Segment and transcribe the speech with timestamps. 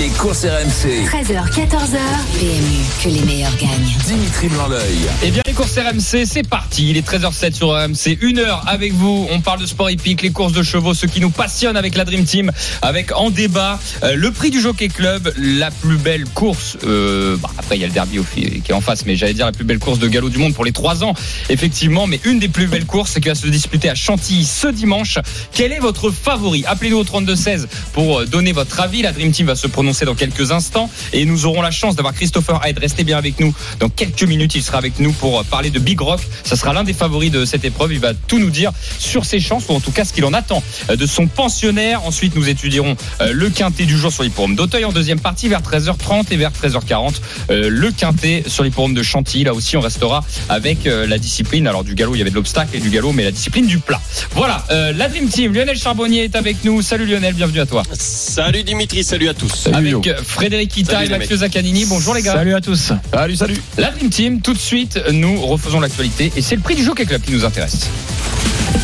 [0.00, 1.04] Les courses RMC.
[1.06, 1.98] 13h, 14h.
[2.38, 3.94] PMU, que les meilleurs gagnent.
[4.06, 4.98] Dimitri Blanc-L'œil.
[5.22, 6.90] Eh bien, les courses RMC, c'est parti.
[6.90, 8.18] Il est 13h07 sur RMC.
[8.22, 9.28] Une heure avec vous.
[9.30, 12.04] On parle de sport hippique, les courses de chevaux, ce qui nous passionne avec la
[12.04, 12.50] Dream Team,
[12.82, 16.76] avec en débat euh, le prix du Jockey Club, la plus belle course.
[16.84, 19.34] Euh, bah, après, il y a le derby au- qui est en face, mais j'allais
[19.34, 21.14] dire la plus belle course de galop du monde pour les trois ans,
[21.50, 22.06] effectivement.
[22.08, 25.18] Mais une des plus belles courses qui va se disputer à Chantilly ce dimanche.
[25.52, 26.64] Quel est votre favori?
[26.66, 29.02] Appelez-nous au 32-16 pour euh, donner votre avis.
[29.02, 32.14] La Dream Team va se prononcer dans quelques instants et nous aurons la chance d'avoir
[32.14, 32.78] Christopher Hyde.
[32.78, 33.54] Restez bien avec nous.
[33.80, 36.20] Dans quelques minutes, il sera avec nous pour euh, parler de Big Rock.
[36.42, 37.92] Ça sera l'un des favoris de cette épreuve.
[37.92, 40.32] Il va tout nous dire sur ses chances ou en tout cas ce qu'il en
[40.32, 42.04] attend euh, de son pensionnaire.
[42.04, 45.60] Ensuite, nous étudierons euh, le quintet du jour sur l'hipporome d'Auteuil en deuxième partie vers
[45.60, 47.14] 13h30 et vers 13h40
[47.50, 49.44] euh, le quintet sur l'hipporome de Chantilly.
[49.44, 51.66] Là aussi, on restera avec la discipline.
[51.66, 53.78] Alors du galop, il y avait de l'obstacle et du galop, mais la discipline du
[53.78, 54.00] plat.
[54.32, 55.52] Voilà, la Dream Team.
[55.52, 56.82] Lionel Charbonnier est avec nous.
[56.82, 57.82] Salut Lionel, bienvenue à toi.
[57.92, 59.68] Salut Dimitri, salut à tous.
[59.74, 61.84] Avec Frédéric Ita et Mathieu Zaccanini.
[61.88, 62.32] Bonjour les gars.
[62.32, 62.92] Salut à tous.
[63.12, 63.56] Salut, salut.
[63.76, 67.06] La Dream Team, tout de suite, nous refaisons l'actualité et c'est le prix du Jockey
[67.06, 67.90] Club qui nous intéresse.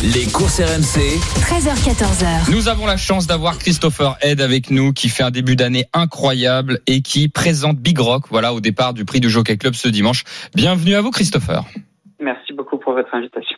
[0.03, 0.99] Les courses RMC.
[1.41, 2.51] 13h, 14h.
[2.51, 6.79] Nous avons la chance d'avoir Christopher Head avec nous qui fait un début d'année incroyable
[6.87, 10.23] et qui présente Big Rock voilà, au départ du prix du Jockey Club ce dimanche.
[10.55, 11.65] Bienvenue à vous Christopher.
[12.19, 13.57] Merci beaucoup pour votre invitation.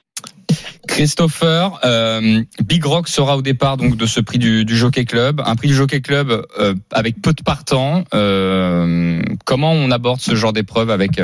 [0.88, 5.56] Christopher, euh, Big Rock sera au départ donc de ce prix du, Jockey Club, un
[5.56, 8.04] prix du Jockey Club euh, avec peu de partants.
[8.14, 11.22] Euh, comment on aborde ce genre d'épreuve avec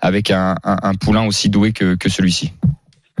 [0.00, 0.56] avec un,
[1.00, 2.52] poulain aussi doué que, que celui-ci?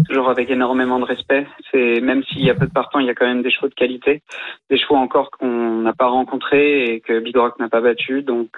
[0.06, 1.46] Toujours avec énormément de respect.
[1.70, 3.68] C'est même s'il y a peu de partants, il y a quand même des chevaux
[3.68, 4.22] de qualité,
[4.68, 8.22] des chevaux encore qu'on n'a pas rencontrés et que Big Rock n'a pas battu.
[8.22, 8.50] Donc,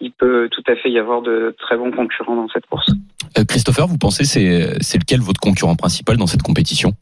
[0.00, 2.90] il peut tout à fait y avoir de très bons concurrents dans cette course.
[3.38, 6.92] Euh, Christopher, vous pensez c'est c'est lequel votre concurrent principal dans cette compétition?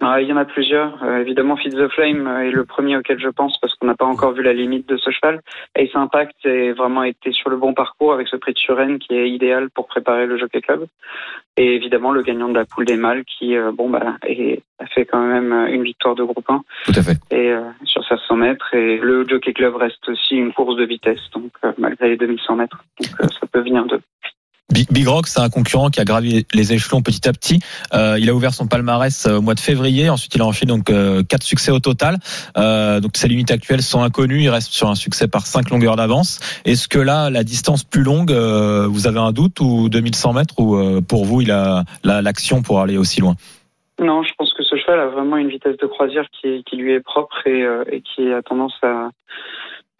[0.00, 1.02] Ah, il y en a plusieurs.
[1.02, 4.04] Euh, évidemment, Feed the Flame est le premier auquel je pense parce qu'on n'a pas
[4.04, 5.40] encore vu la limite de ce cheval.
[5.76, 9.14] Ace Impact a vraiment été sur le bon parcours avec ce prix de Suresnes qui
[9.14, 10.84] est idéal pour préparer le Jockey Club.
[11.56, 14.86] Et évidemment, le gagnant de la poule des mâles qui, euh, bon, bah, est- a
[14.86, 17.16] fait quand même une victoire de groupe 1 Tout à fait.
[17.30, 18.74] et euh, sur sa 100 mètres.
[18.74, 22.84] Et le Jockey Club reste aussi une course de vitesse, donc malgré les 2100 mètres.
[23.00, 24.00] Donc ça peut venir de.
[24.72, 27.60] Big, Rock, c'est un concurrent qui a gravi les échelons petit à petit.
[27.92, 30.08] Euh, il a ouvert son palmarès euh, au mois de février.
[30.08, 32.16] Ensuite, il a enchaîné donc euh, quatre succès au total.
[32.56, 34.42] Euh, donc ses limites actuelles sont inconnues.
[34.42, 36.40] Il reste sur un succès par cinq longueurs d'avance.
[36.64, 40.54] Est-ce que là, la distance plus longue, euh, vous avez un doute ou 2100 mètres
[40.58, 43.34] ou euh, pour vous, il a la- l'action pour aller aussi loin?
[44.00, 46.94] Non, je pense que ce cheval a vraiment une vitesse de croisière qui, qui lui
[46.94, 49.10] est propre et, et qui a tendance à,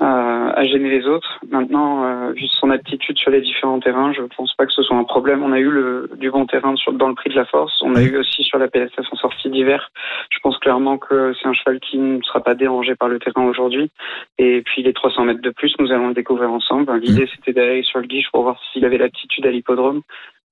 [0.00, 1.38] à, à gêner les autres.
[1.50, 4.96] Maintenant, euh, vu son aptitude sur les différents terrains, je pense pas que ce soit
[4.96, 5.42] un problème.
[5.42, 7.80] On a eu le, du bon terrain sur, dans le prix de la force.
[7.82, 9.90] On a eu aussi sur la PSF en sortie d'hiver.
[10.30, 13.44] Je pense clairement que c'est un cheval qui ne sera pas dérangé par le terrain
[13.44, 13.90] aujourd'hui.
[14.38, 16.92] Et puis les 300 mètres de plus, nous allons le découvrir ensemble.
[16.98, 20.02] L'idée, c'était d'aller sur le guiche pour voir s'il avait l'aptitude à l'hippodrome.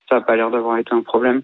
[0.09, 1.41] Ça n'a pas l'air d'avoir été un problème.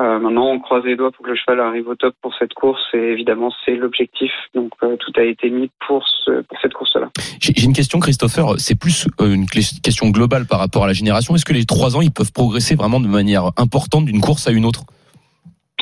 [0.00, 2.54] Euh, maintenant, on croise les doigts pour que le cheval arrive au top pour cette
[2.54, 4.32] course et évidemment, c'est l'objectif.
[4.54, 7.10] Donc, euh, tout a été mis pour, pour cette course-là.
[7.40, 8.54] J'ai une question, Christopher.
[8.58, 11.34] C'est plus euh, une question globale par rapport à la génération.
[11.34, 14.52] Est-ce que les trois ans, ils peuvent progresser vraiment de manière importante d'une course à
[14.52, 14.84] une autre?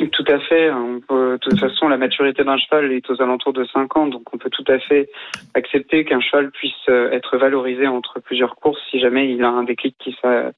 [0.08, 0.70] Tout à fait.
[0.70, 4.06] On peut, de toute façon, la maturité d'un cheval est aux alentours de 5 ans,
[4.06, 5.10] donc on peut tout à fait
[5.54, 9.64] accepter qu'un cheval puisse euh, être valorisé entre plusieurs courses si jamais il a un
[9.64, 10.52] déclic qui, ça,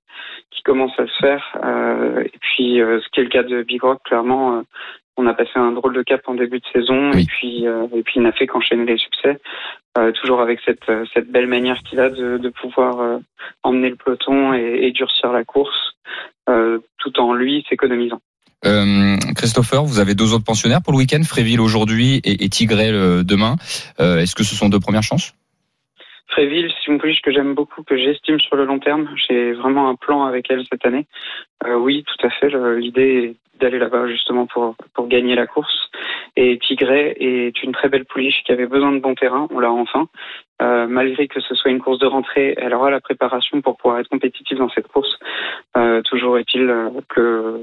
[0.50, 1.58] qui commence à se faire.
[1.64, 4.62] Euh, et puis, euh, ce qui est le cas de Big Rock, clairement, euh,
[5.16, 7.22] on a passé un drôle de cap en début de saison Oui.
[7.22, 9.40] et puis euh, et puis il n'a fait qu'enchaîner les succès,
[9.98, 13.18] euh, toujours avec cette cette belle manière qu'il a de, de pouvoir euh,
[13.62, 15.92] emmener le peloton et, et durcir la course,
[16.48, 18.20] euh, tout en lui s'économisant.
[18.64, 22.90] Euh, Christopher, vous avez deux autres pensionnaires pour le week-end, Fréville aujourd'hui et, et Tigré
[22.90, 23.56] le demain.
[24.00, 25.34] Euh, Est-ce que ce sont deux premières chances?
[26.28, 29.08] Fréville, c'est une pouliche que j'aime beaucoup, que j'estime sur le long terme.
[29.28, 31.06] J'ai vraiment un plan avec elle cette année.
[31.66, 32.48] Euh, oui, tout à fait.
[32.78, 35.90] L'idée est d'aller là-bas justement pour, pour gagner la course.
[36.36, 39.46] Et Tigré est une très belle pouliche qui avait besoin de bon terrain.
[39.50, 40.08] On l'a enfin.
[40.62, 44.00] Euh, malgré que ce soit une course de rentrée, elle aura la préparation pour pouvoir
[44.00, 45.18] être compétitive dans cette course.
[45.76, 47.60] Euh, toujours est-il euh, que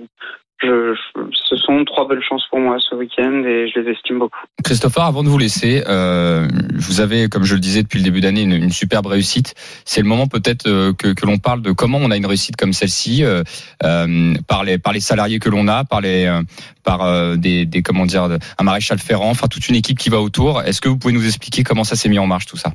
[0.61, 0.93] je,
[1.33, 4.39] ce sont trois belles chances pour moi ce week-end et je les estime beaucoup.
[4.63, 8.21] Christopher, avant de vous laisser, euh, vous avez, comme je le disais depuis le début
[8.21, 9.55] d'année, une, une superbe réussite.
[9.85, 12.55] C'est le moment peut-être euh, que, que l'on parle de comment on a une réussite
[12.55, 13.43] comme celle-ci euh,
[13.83, 16.41] euh, par les par les salariés que l'on a, par les euh,
[16.83, 18.27] par euh, des, des comment dire
[18.57, 20.61] un maréchal Ferrand, enfin toute une équipe qui va autour.
[20.61, 22.73] Est-ce que vous pouvez nous expliquer comment ça s'est mis en marche tout ça?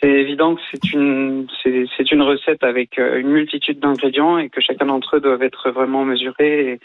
[0.00, 4.48] C'est évident que c'est une c'est c'est une recette avec euh, une multitude d'ingrédients et
[4.48, 6.80] que chacun d'entre eux doivent être vraiment mesurés et,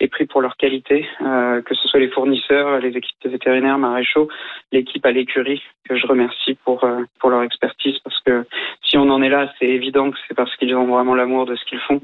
[0.00, 4.28] et pris pour leur qualité, euh, que ce soit les fournisseurs, les équipes vétérinaires, maréchaux,
[4.72, 8.46] l'équipe à l'écurie que je remercie pour euh, pour leur expertise parce que
[8.82, 11.56] si on en est là, c'est évident que c'est parce qu'ils ont vraiment l'amour de
[11.56, 12.00] ce qu'ils font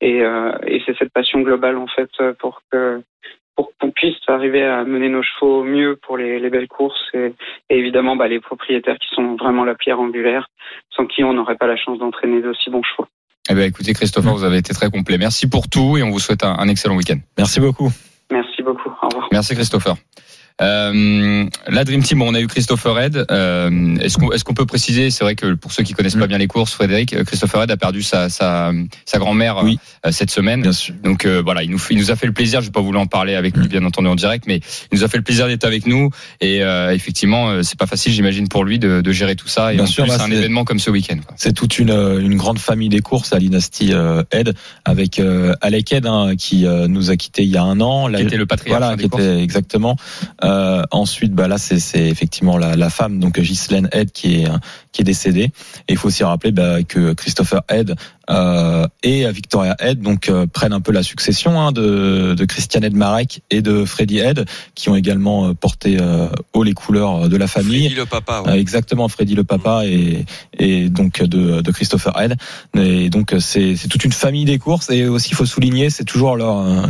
[0.00, 3.02] et euh, et c'est cette passion globale en fait pour que
[3.62, 7.00] pour qu'on puisse arriver à mener nos chevaux au mieux pour les, les belles courses
[7.14, 7.32] et,
[7.70, 10.48] et évidemment bah, les propriétaires qui sont vraiment la pierre angulaire,
[10.90, 13.06] sans qui on n'aurait pas la chance d'entraîner d'aussi bons chevaux.
[13.50, 15.18] Eh bien, écoutez, Christopher, vous avez été très complet.
[15.18, 17.18] Merci pour tout et on vous souhaite un, un excellent week-end.
[17.38, 17.90] Merci beaucoup.
[18.30, 18.90] Merci beaucoup.
[19.02, 19.28] Au revoir.
[19.30, 19.94] Merci, Christopher.
[20.60, 23.26] Euh, la Dream Team, bon, on a eu Christopher Red.
[23.30, 26.26] Euh, est-ce qu'on est-ce qu'on peut préciser, c'est vrai que pour ceux qui connaissent pas
[26.26, 28.72] bien les courses, Frédéric, euh, Christopher Red a perdu sa sa,
[29.06, 29.78] sa grand-mère Oui.
[30.06, 30.62] euh, cette semaine.
[30.62, 30.94] Bien sûr.
[31.02, 32.60] Donc euh, voilà, il nous il nous a fait le plaisir.
[32.60, 34.60] Je vais pas vouloir en parler avec lui, bien entendu en direct, mais
[34.92, 36.10] il nous a fait le plaisir d'être avec nous.
[36.40, 39.72] Et euh, effectivement, c'est pas facile, j'imagine, pour lui de, de gérer tout ça.
[39.72, 41.18] Et Bien en sûr, bah, un c'est- événement comme ce week-end.
[41.36, 45.92] C'est toute une, une grande famille des courses à l'Inasty euh, Ed avec euh, Alec
[45.92, 48.06] Ed hein, qui euh, nous a quitté il y a un an.
[48.06, 49.22] Qui La- était le patriarche Voilà, des qui courses.
[49.22, 49.96] était exactement.
[50.44, 54.48] Euh, ensuite, bah là, c'est effectivement la, la femme, donc Ghislaine Head, qui est
[54.92, 55.50] qui est décédée.
[55.88, 57.94] Et il faut aussi rappeler bah, que Christopher Head
[58.30, 62.82] euh, et Victoria Head donc euh, prennent un peu la succession hein, de, de Christian
[62.82, 64.44] Head Marek et de Freddy Head,
[64.74, 67.84] qui ont également euh, porté euh, haut les couleurs de la famille.
[67.84, 68.42] Freddy le papa.
[68.42, 68.58] Ouais.
[68.58, 70.24] exactement, Freddy le papa et,
[70.58, 72.36] et donc de, de Christopher Head.
[72.76, 76.04] Et donc c'est c'est toute une famille des courses et aussi il faut souligner c'est
[76.04, 76.86] toujours leur euh,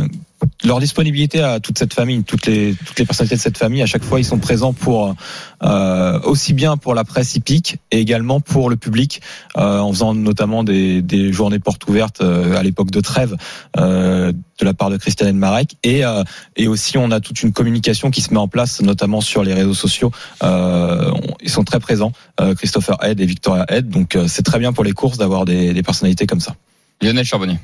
[0.63, 3.81] leur disponibilité à toute cette famille, toutes les toutes les personnalités de cette famille.
[3.81, 5.15] À chaque fois ils sont présents pour
[5.63, 9.21] euh, aussi bien pour la presse hippique et également pour le public
[9.57, 13.35] euh, en faisant notamment des, des journées portes ouvertes euh, à l'époque de trêve
[13.77, 16.23] euh, de la part de Christiane Marek et euh,
[16.55, 19.53] et aussi on a toute une communication qui se met en place notamment sur les
[19.53, 20.11] réseaux sociaux
[20.43, 21.11] euh,
[21.41, 22.13] ils sont très présents,
[22.57, 23.89] Christopher Head et Victoria Head.
[23.89, 26.55] Donc c'est très bien pour les courses d'avoir des, des personnalités comme ça.
[27.01, 27.59] Lionel Charbonnier.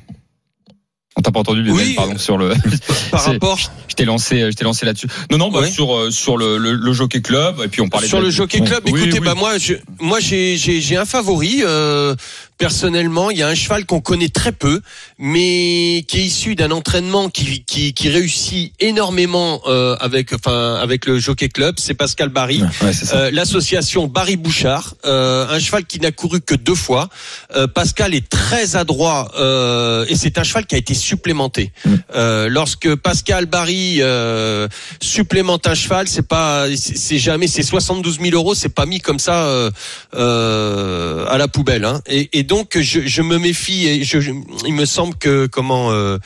[1.18, 1.96] On t'a pas entendu, Oui.
[1.96, 2.54] pardon, sur le.
[3.12, 3.58] Par rapport
[3.88, 5.08] Je t'ai lancé, je t'ai lancé là-dessus.
[5.32, 8.08] Non, non, bah, sur euh, sur le, le, le Jockey Club et puis on parlait
[8.08, 9.20] sur de le Jockey Club, écoutez, oui.
[9.20, 11.62] bah moi, je, moi j'ai j'ai j'ai un favori.
[11.66, 12.16] Euh,
[12.60, 14.82] personnellement, il y a un cheval qu'on connaît très peu,
[15.18, 21.08] mais qui est issu d'un entraînement qui qui qui réussit énormément euh, avec enfin avec
[21.08, 21.76] le Jockey Club.
[21.80, 22.62] C'est Pascal Barry.
[22.82, 22.92] Ouais.
[23.14, 27.10] Euh, l'association Barry Bouchard, euh, un cheval qui n'a couru que deux fois.
[27.56, 31.72] Euh, Pascal est très adroit euh, et c'est un cheval qui a été supplémenté.
[31.86, 31.96] Mm.
[32.16, 34.68] Euh, lorsque Pascal Barry euh,
[35.02, 39.20] supplémente un cheval, c'est pas, c'est jamais, c'est 72 000 euros, c'est pas mis comme
[39.20, 39.72] ça euh,
[40.14, 41.86] euh, à la poubelle.
[41.86, 42.02] Hein.
[42.08, 43.88] Et, et donc je, je me méfie.
[43.88, 44.32] Et je, je-
[44.66, 46.18] il me semble que comment euh,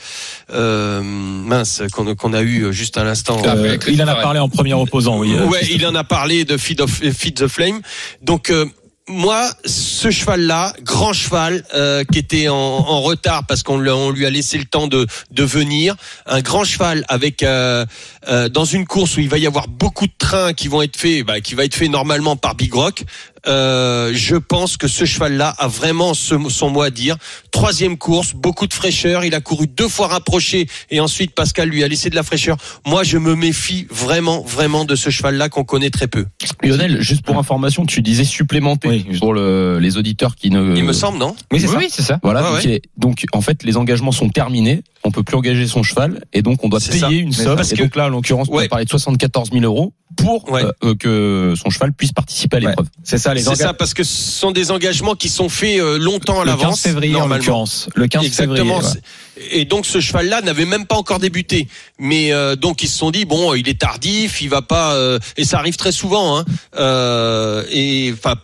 [0.52, 3.40] euh, mince qu'on qu'on a eu juste à l'instant.
[3.44, 5.32] Ah, Euh, il en a parlé en premier opposant, oui.
[5.32, 5.76] euh, Ouais, Christopher.
[5.76, 7.80] il en a parlé de Feed, of, Feed the Flame.
[8.22, 8.64] Donc euh,
[9.06, 14.10] moi, ce cheval-là, grand cheval, euh, qui était en, en retard parce qu'on lui, on
[14.10, 15.94] lui a laissé le temps de, de venir,
[16.24, 17.84] un grand cheval avec euh,
[18.28, 20.96] euh, dans une course où il va y avoir beaucoup de trains qui vont être
[20.96, 23.04] faits, bah, qui va être fait normalement par Big Rock.
[23.46, 27.16] Euh, je pense que ce cheval-là a vraiment ce- son mot à dire.
[27.50, 29.24] Troisième course, beaucoup de fraîcheur.
[29.24, 32.56] Il a couru deux fois rapproché et ensuite Pascal lui a laissé de la fraîcheur.
[32.86, 36.26] Moi, je me méfie vraiment, vraiment de ce cheval-là qu'on connaît très peu.
[36.62, 38.24] Lionel, juste pour information, tu disais
[38.84, 39.20] Oui, juste.
[39.20, 40.76] pour le, les auditeurs qui ne.
[40.76, 41.34] Il me semble, non?
[41.52, 41.76] Oui, c'est ça.
[41.78, 42.18] Oui, c'est ça.
[42.22, 42.60] Voilà, donc, ouais.
[42.64, 46.22] il est- donc en fait les engagements sont terminés, on peut plus engager son cheval
[46.32, 47.10] et donc on doit payer ça.
[47.10, 47.56] une somme.
[47.56, 48.68] parce Et que- donc là en l'occurrence on Ouais.
[48.68, 50.64] parlait de 74 000 euros pour Ouais.
[50.64, 52.66] euh, euh, que son cheval puisse participer à Ouais.
[52.68, 52.88] l'épreuve.
[53.02, 55.98] C'est ça, les C'est ça, parce que ce sont des engagements qui sont faits euh,
[55.98, 56.80] longtemps à Le 15 l'avance.
[56.82, 57.88] février en l'occurrence.
[57.94, 58.80] Le 15 Exactement.
[58.80, 59.00] février.
[59.36, 59.48] ouais.
[59.50, 61.68] Et donc ce cheval-là n'avait même pas encore débuté.
[61.98, 64.94] Mais euh, donc ils se sont dit bon, il est tardif, il va pas.
[64.94, 66.38] euh, et ça arrive très souvent.
[66.38, 66.44] Hein,
[66.76, 68.34] euh, et enfin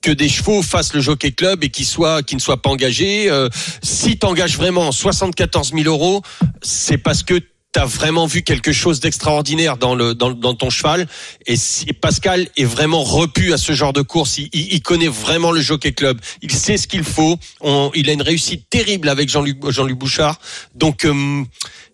[0.00, 3.30] que des chevaux fassent le jockey club et qu'ils soient, qui ne soient pas engagés.
[3.30, 3.48] Euh,
[3.82, 6.22] si t'engages vraiment 74 000 euros,
[6.60, 7.38] c'est parce que
[7.72, 11.08] t'as vraiment vu quelque chose d'extraordinaire dans le dans, dans ton cheval.
[11.46, 11.56] Et
[12.00, 15.60] Pascal est vraiment repu à ce genre de course il, il, il connaît vraiment le
[15.62, 16.20] jockey club.
[16.42, 17.38] Il sait ce qu'il faut.
[17.60, 20.38] On- il a une réussite terrible avec Jean-Luc Jean-Luc Bouchard.
[20.74, 21.42] Donc euh,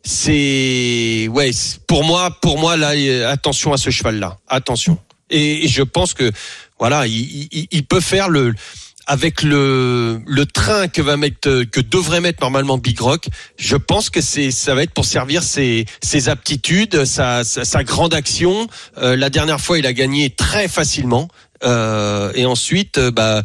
[0.05, 1.51] c'est ouais
[1.87, 4.99] pour moi pour moi là euh, attention à ce cheval là attention.
[5.31, 6.33] Et, et je pense que
[6.79, 8.55] voilà il, il, il peut faire le
[9.09, 14.21] avec le train que va mettre que devrait mettre normalement Big Rock, je pense que
[14.21, 15.87] ça va être pour servir ses
[16.29, 18.69] aptitudes, sa grande action.
[18.99, 21.29] Euh, la dernière fois, il a gagné très facilement.
[21.65, 23.43] Euh, et ensuite, euh, bah,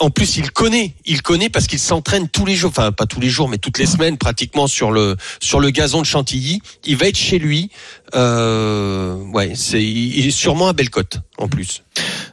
[0.00, 3.20] en plus, il connaît, il connaît parce qu'il s'entraîne tous les jours, enfin pas tous
[3.20, 6.60] les jours, mais toutes les semaines pratiquement sur le sur le gazon de Chantilly.
[6.84, 7.70] Il va être chez lui.
[8.14, 11.82] Euh, ouais, c'est il est sûrement à belle cote en plus.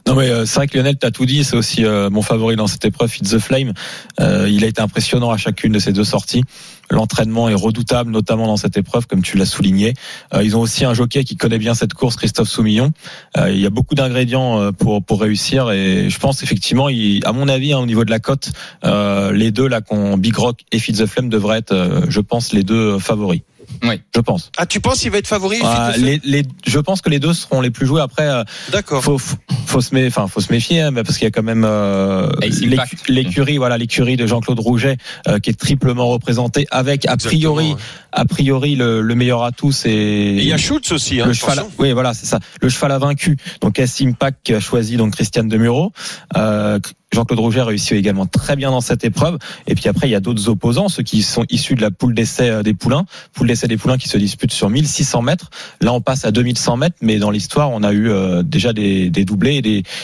[0.06, 2.56] Non mais euh, c'est vrai que Lionel t'as tout dit, c'est aussi euh, mon favori
[2.56, 3.72] dans cette épreuve, It's the Flame.
[4.20, 6.44] Euh, il a été impressionnant à chacune de ces deux sorties.
[6.92, 9.94] L'entraînement est redoutable, notamment dans cette épreuve, comme tu l'as souligné.
[10.34, 12.92] Euh, ils ont aussi un jockey qui connaît bien cette course, Christophe Soumillon.
[13.38, 17.24] Euh, il y a beaucoup d'ingrédients euh, pour pour réussir et je pense effectivement, il,
[17.24, 18.52] à mon avis, hein, au niveau de la cote,
[18.84, 22.20] euh, les deux là, qu'on Big Rock et Fitz the Flame devraient être, euh, je
[22.20, 23.40] pense, les deux favoris.
[23.82, 24.00] Oui.
[24.14, 24.50] Je pense.
[24.56, 27.32] Ah, tu penses qu'il va être favori Ah, les, les, je pense que les deux
[27.32, 28.00] seront les plus joués.
[28.00, 29.02] Après, euh, D'accord.
[29.02, 29.36] faut, faut,
[29.72, 32.28] faut se méfier, enfin, faut se méfier, hein, parce qu'il y a quand même euh,
[32.42, 33.08] Impact.
[33.08, 34.98] l'écurie, voilà, l'écurie de Jean-Claude Rouget
[35.28, 37.78] euh, qui est triplement représentée avec a priori, ouais.
[38.12, 41.20] a priori le, le meilleur atout, c'est il y a Schultz aussi.
[41.20, 41.58] Hein, le cheval.
[41.58, 41.74] attention.
[41.78, 42.38] Oui, voilà, c'est ça.
[42.60, 43.36] Le cheval a vaincu.
[43.62, 45.92] Donc S Impact qui a choisi donc Christiane Demuro.
[46.36, 46.78] Euh,
[47.12, 49.38] Jean-Claude Rouget réussit également très bien dans cette épreuve.
[49.66, 52.14] Et puis après, il y a d'autres opposants, ceux qui sont issus de la poule
[52.14, 55.50] d'essai euh, des poulains, poule d'essai des poulains qui se disputent sur 1600 mètres.
[55.80, 59.10] Là, on passe à 2100 mètres, mais dans l'histoire, on a eu euh, déjà des,
[59.10, 59.61] des doublés.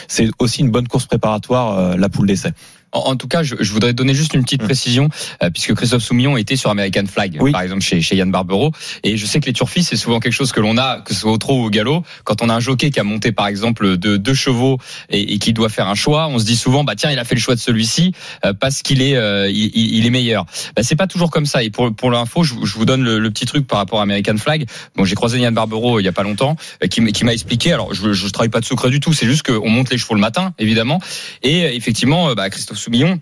[0.09, 2.53] C'est aussi une bonne course préparatoire, euh, la poule d'essai.
[2.93, 4.67] En, en tout cas, je, je voudrais donner juste une petite Mm.
[4.67, 5.09] précision,
[5.43, 7.53] euh, puisque Christophe Soumillon était sur American Flag, Oui.
[7.53, 8.73] par exemple chez, chez Yann Barbero,
[9.05, 11.21] et je sais que les turfis, c'est souvent quelque chose que l'on a, que ce
[11.21, 12.03] soit au trot ou au galop.
[12.25, 14.79] Quand on a un jockey qui a monté, par exemple, de deux chevaux
[15.11, 17.25] et, et qui doit faire un choix, on se dit souvent, bah tiens, il a
[17.25, 18.13] fait le choix de celui-ci
[18.45, 20.47] euh, parce qu'il est, euh, il, il- est meilleur.
[20.77, 21.63] Bah, c'est pas toujours comme ça.
[21.63, 24.03] Et pour pour l'info, je, je vous donne le, le petit truc par rapport à
[24.03, 24.67] American Flag.
[24.97, 27.73] Bon, j'ai croisé Yann Barbero il y a pas longtemps, euh, qui, m'a expliqué.
[27.73, 29.13] Alors, je, je travaille pas de secret du tout.
[29.13, 31.01] C'est juste qu'on monte les chevaux le matin, évidemment,
[31.43, 33.21] et effectivement, euh, bah, Christophe Soumillon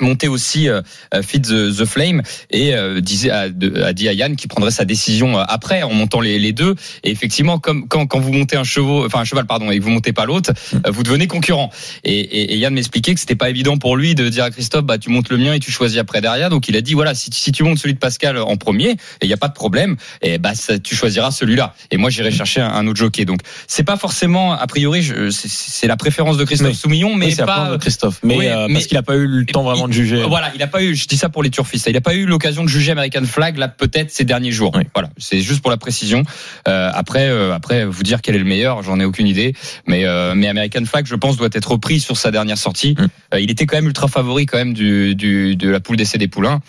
[0.00, 0.82] montait aussi euh,
[1.14, 3.48] euh, Feed the, the Flame et euh, disait a,
[3.84, 6.74] a dit à Yann qu'il prendrait sa décision euh, après en montant les, les deux.
[7.04, 9.82] Et effectivement comme quand, quand vous montez un cheval enfin un cheval pardon et que
[9.84, 11.70] vous montez pas l'autre euh, vous devenez concurrent.
[12.04, 14.84] Et, et, et Yann m'expliquait que c'était pas évident pour lui de dire à Christophe
[14.84, 16.50] bah tu montes le mien et tu choisis après derrière.
[16.50, 19.28] Donc il a dit voilà si, si tu montes celui de Pascal en premier il
[19.28, 21.74] y a pas de problème et bah ça, tu choisiras celui-là.
[21.90, 23.24] Et moi j'irai chercher un, un autre jockey.
[23.24, 26.74] Donc c'est pas forcément a priori c'est- la préférence de Christophe Oui.
[26.76, 28.20] Soumillon mais Oui, pas de Christophe.
[28.22, 30.22] Mais, Oui, euh, mais- parce qu'il a pas eu le temps vraiment de juger.
[30.22, 32.24] voilà, il a pas eu, je dis ça pour les turfistes, il a pas eu
[32.24, 34.72] l'occasion de juger American Flag là peut-être ces derniers jours.
[34.74, 34.84] Oui.
[34.94, 36.22] Voilà, c'est juste pour la précision.
[36.68, 39.54] Euh, après, euh, après vous dire quel est le meilleur, j'en ai aucune idée.
[39.86, 42.94] Mais euh, mais American Flag, je pense, doit être repris sur sa dernière sortie.
[42.98, 43.06] Mm.
[43.34, 46.18] Euh, il était quand même ultra favori quand même du, du de la poule d'essai
[46.18, 46.60] des poulains.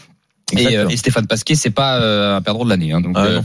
[0.58, 2.92] Et, euh, et Stéphane Pasquier, c'est pas euh, un perdreau de l'année.
[2.94, 3.42] Hein, donc Ah, euh,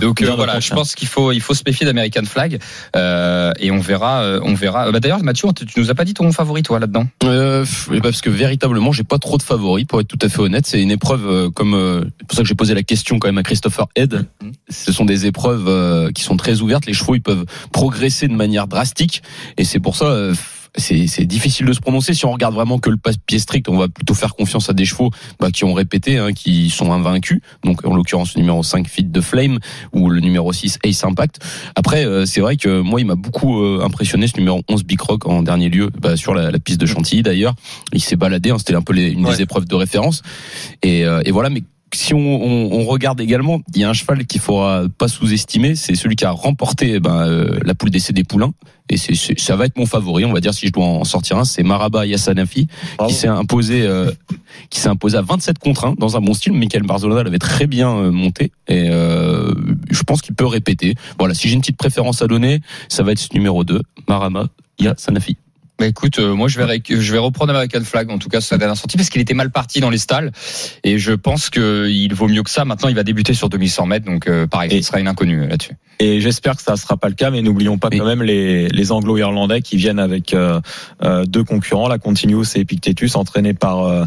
[0.00, 2.58] donc euh, voilà, je pense qu'il faut il faut se méfier d'American Flag
[2.96, 4.90] euh, et on verra on verra.
[4.92, 7.06] Bah, D'ailleurs Mathieu, tu tu nous as pas dit ton favori toi là-dedans?
[7.22, 7.64] Ben,
[8.02, 10.66] parce que véritablement, j'ai pas trop de favoris pour être tout à fait honnête.
[10.66, 13.38] C'est une épreuve comme euh, c'est pour ça que j'ai posé la question quand même
[13.38, 14.26] à Christopher Head.
[14.42, 14.52] Mhm.
[14.68, 16.86] Ce sont des épreuves euh, qui sont très ouvertes.
[16.86, 19.22] Les chevaux ils peuvent progresser de manière drastique
[19.56, 20.30] et c'est pour ça.
[20.76, 23.68] C'est c'est difficile de se prononcer si on regarde vraiment que le papier strict.
[23.68, 26.92] On va plutôt faire confiance à des chevaux bah, qui ont répété, hein, qui sont
[26.92, 27.40] invaincus.
[27.64, 29.58] Donc en l'occurrence le numéro 5 Fit de Flame
[29.92, 31.40] ou le numéro 6 Ace Impact.
[31.76, 35.00] Après, euh, c'est vrai que moi, il m'a beaucoup euh, impressionné ce numéro 11 Big
[35.00, 37.54] Rock en dernier lieu, bah, sur la, la piste de Chantilly d'ailleurs.
[37.92, 39.34] Il s'est baladé, hein, c'était un peu les- une Ouais.
[39.36, 40.22] des épreuves de référence.
[40.82, 41.62] Et, euh, et voilà, mais
[41.94, 45.74] si on, on- on regarde également, il y a un cheval qu'il faudra pas sous-estimer,
[45.74, 48.52] c'est celui qui a remporté eh ben, euh, la poule d'essai des poulains.
[48.92, 51.38] Et c'est, ça va être mon favori, on va dire si je dois en sortir
[51.38, 52.66] un, c'est Maraba Yassanafi
[52.96, 53.08] Bravo.
[53.12, 54.10] qui s'est imposé, euh,
[54.68, 56.54] qui s'est imposé à 27 contre 1 dans un bon style.
[56.54, 59.52] Michael Barzolona l'avait très bien euh, monté et euh,
[59.90, 60.96] je pense qu'il peut répéter.
[61.20, 64.48] Voilà, si j'ai une petite préférence à donner, ça va être ce numéro 2, Marama
[64.80, 65.36] Yassanafi.
[65.80, 68.42] Bah écoute, euh, moi je vais ré- je vais reprendre American Flag en tout cas
[68.42, 70.30] sur sa dernière sortie parce qu'il était mal parti dans les stalles
[70.84, 72.66] et je pense que il vaut mieux que ça.
[72.66, 75.40] Maintenant il va débuter sur 2100 mètres donc euh, pareil, Et- il sera une inconnue
[75.42, 75.72] euh, là-dessus.
[75.98, 78.92] Et j'espère que ça sera pas le cas, mais n'oublions pas quand même les, les
[78.92, 80.60] Anglo-Irlandais qui viennent avec euh,
[81.26, 84.04] deux concurrents, la Continuous et Epictetus, entraînés par euh,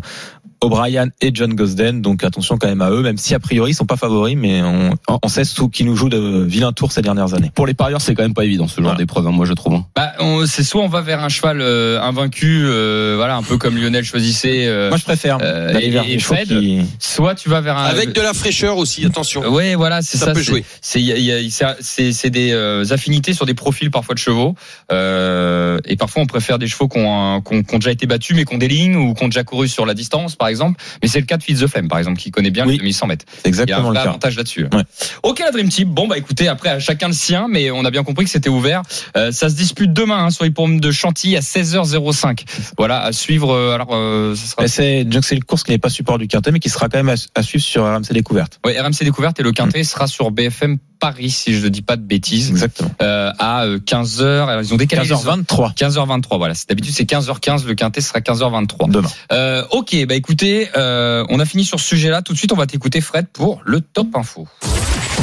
[0.64, 2.02] O'Brien et John Gosden.
[2.02, 4.62] Donc attention quand même à eux, même si a priori ils sont pas favoris, mais
[4.64, 4.92] on,
[5.22, 7.52] on sait sous qui nous joue de vilains tours ces dernières années.
[7.54, 8.98] Pour les parieurs, c'est quand même pas évident ce genre Voilà.
[8.98, 9.74] d'épreuve, hein, moi je trouve.
[9.76, 9.86] hein.
[9.96, 13.58] Bah on- c'est soit on va vers un cheval euh, invaincu, euh, voilà un peu
[13.58, 16.82] comme Lionel choisissait, euh, Moi je préfère euh, et- Fred, qui...
[17.00, 19.46] soit tu vas vers un Avec de la fraîcheur aussi, attention.
[19.52, 20.34] Ouais, voilà, c'est Ça ça.
[20.34, 20.64] peut c'est- jouer.
[20.82, 24.56] C'est des euh, affinités sur des profils parfois de chevaux.
[24.92, 27.92] Euh, et parfois on préfère des chevaux qui ont, un- qui ont- qui ont déjà
[27.92, 30.36] été battus mais qui ont des lignes ou qui ont déjà couru sur la distance
[30.36, 30.53] par exemple.
[31.02, 32.74] Mais c'est le cas de Flame par exemple qui connaît bien Oui.
[32.74, 33.26] les 2100 mètres.
[33.44, 34.64] C'est Il y a un exactement le avantage là-dessus.
[34.74, 34.84] Ouais.
[35.24, 35.90] Ok la Dream Team.
[35.90, 38.50] Bon bah écoutez après à chacun le sien mais on a bien compris que c'était
[38.50, 38.82] ouvert.
[39.18, 42.44] Euh, ça se dispute demain hein, sur l'hippodrome de Chantilly à 16h05.
[42.78, 43.52] Voilà à suivre.
[43.54, 46.28] euh, alors euh, ça sera C'est donc c'est une course qui n'est pas support du
[46.28, 48.60] quintet, mais qui sera quand même à, à suivre sur RMC Découverte.
[48.66, 51.98] ouais, RMC découverte et le quintet sera sur BFM Paris si je ne dis pas
[51.98, 52.50] de bêtises.
[52.50, 52.90] Exactement.
[53.02, 54.64] euh, à 15h.
[54.64, 55.20] Ils ont décalé les heures.
[55.22, 56.54] 15h23 15h23, voilà.
[56.56, 57.66] C'est- D'habitude, c'est 15h15.
[57.66, 58.90] Le quintet sera 15h23.
[58.90, 59.10] demain.
[59.34, 62.22] Euh, ok, bah écoutez, euh, on a fini sur ce sujet-là.
[62.22, 64.48] Tout de suite, on va t'écouter, Fred, pour le top info.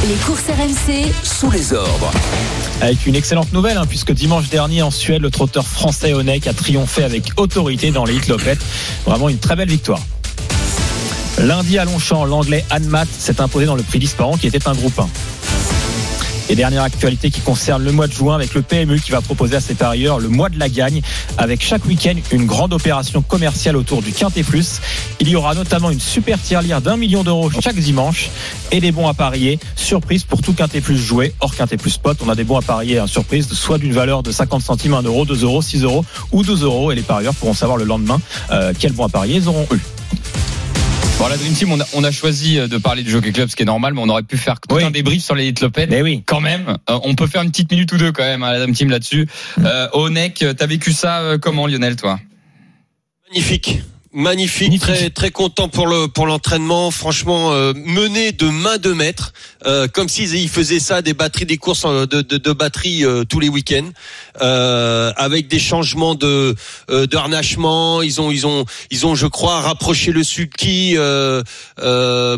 [0.06, 2.10] Les courses RMC, Sous les ordres.
[2.82, 6.52] Avec une excellente nouvelle, hein, puisque dimanche dernier en Suède, le trotteur français Onek a
[6.52, 8.60] triomphé avec autorité dans les Lopette.
[9.06, 10.00] Vraiment une très belle victoire.
[11.38, 14.98] Lundi à Longchamp, l'anglais Anmat s'est imposé dans le prix d'Isparan qui était un groupe
[14.98, 15.08] 1.
[16.50, 19.54] Et dernière actualité qui concerne le mois de juin avec le PMU qui va proposer
[19.54, 21.00] à ses parieurs le mois de la gagne
[21.38, 24.80] avec chaque week-end une grande opération commerciale autour du Quintet Plus.
[25.20, 28.30] Il y aura notamment une super tirelire d'un million d'euros chaque dimanche
[28.72, 29.60] et des bons à parier.
[29.76, 32.18] Surprise pour tout Quintet Plus joué, hors Quintet Plus spot.
[32.26, 35.02] On a des bons à parier en surprise, soit d'une valeur de 50 centimes, 1
[35.02, 36.90] euro, 2 euros, 6 euros ou 12 euros.
[36.90, 39.78] Et les parieurs pourront savoir le lendemain euh, quels bons à parier ils auront eu.
[41.20, 43.54] Bon, la Dream Team, on a, on a choisi de parler du Jockey Club, ce
[43.56, 44.82] qui est normal, mais on aurait pu faire tout Oui.
[44.82, 45.90] un débrief sur les hit Lopette.
[45.90, 46.22] Mais oui.
[46.24, 48.58] Quand même, Euh, on peut faire une petite minute ou deux quand même, à la
[48.60, 49.28] Dream Team là-dessus.
[49.58, 52.18] Euh, Onek, t'as vécu ça euh, comment, Lionel, toi?
[53.28, 53.82] Magnifique.
[54.12, 54.80] Magnifique, Magnifique.
[54.80, 56.90] très très content pour le pour l'entraînement.
[56.90, 59.32] Franchement, euh, mené de main de maître,
[59.66, 63.24] euh, comme s'ils ils faisaient ça des batteries, des courses de de, de batteries euh,
[63.24, 63.90] tous les week-ends,
[64.40, 66.54] euh, avec des changements de
[66.90, 68.02] euh, de harnachement.
[68.02, 71.42] Ils ont ils ont ils ont, je crois, rapproché le sulky euh,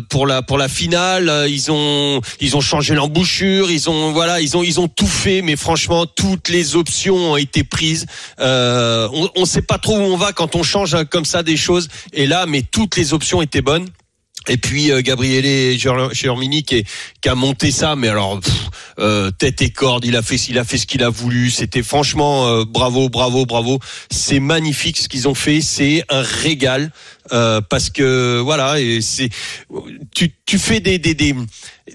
[0.09, 1.45] pour la pour la finale.
[1.49, 3.71] Ils ont ils ont changé l'embouchure.
[3.71, 5.41] Ils ont voilà, ils ont ils ont tout fait.
[5.41, 8.05] Mais franchement, toutes les options ont été prises.
[8.39, 11.57] On on sait pas trop où on va quand on change hein, comme ça des
[11.57, 11.87] choses.
[12.11, 13.87] Et là, mais toutes les options étaient bonnes.
[14.47, 15.79] Et puis euh, Gabriele
[16.11, 16.85] Germini qui,
[17.25, 18.39] a monté ça, mais alors
[18.99, 21.49] euh, tête et corde, il a fait, il a fait ce qu'il a voulu.
[21.49, 23.79] C'était franchement euh, bravo, bravo, bravo.
[24.11, 25.61] C'est magnifique ce qu'ils ont fait.
[25.61, 26.91] C'est un régal
[27.31, 29.29] euh, parce que voilà, et c'est
[30.13, 31.35] tu, fais des des des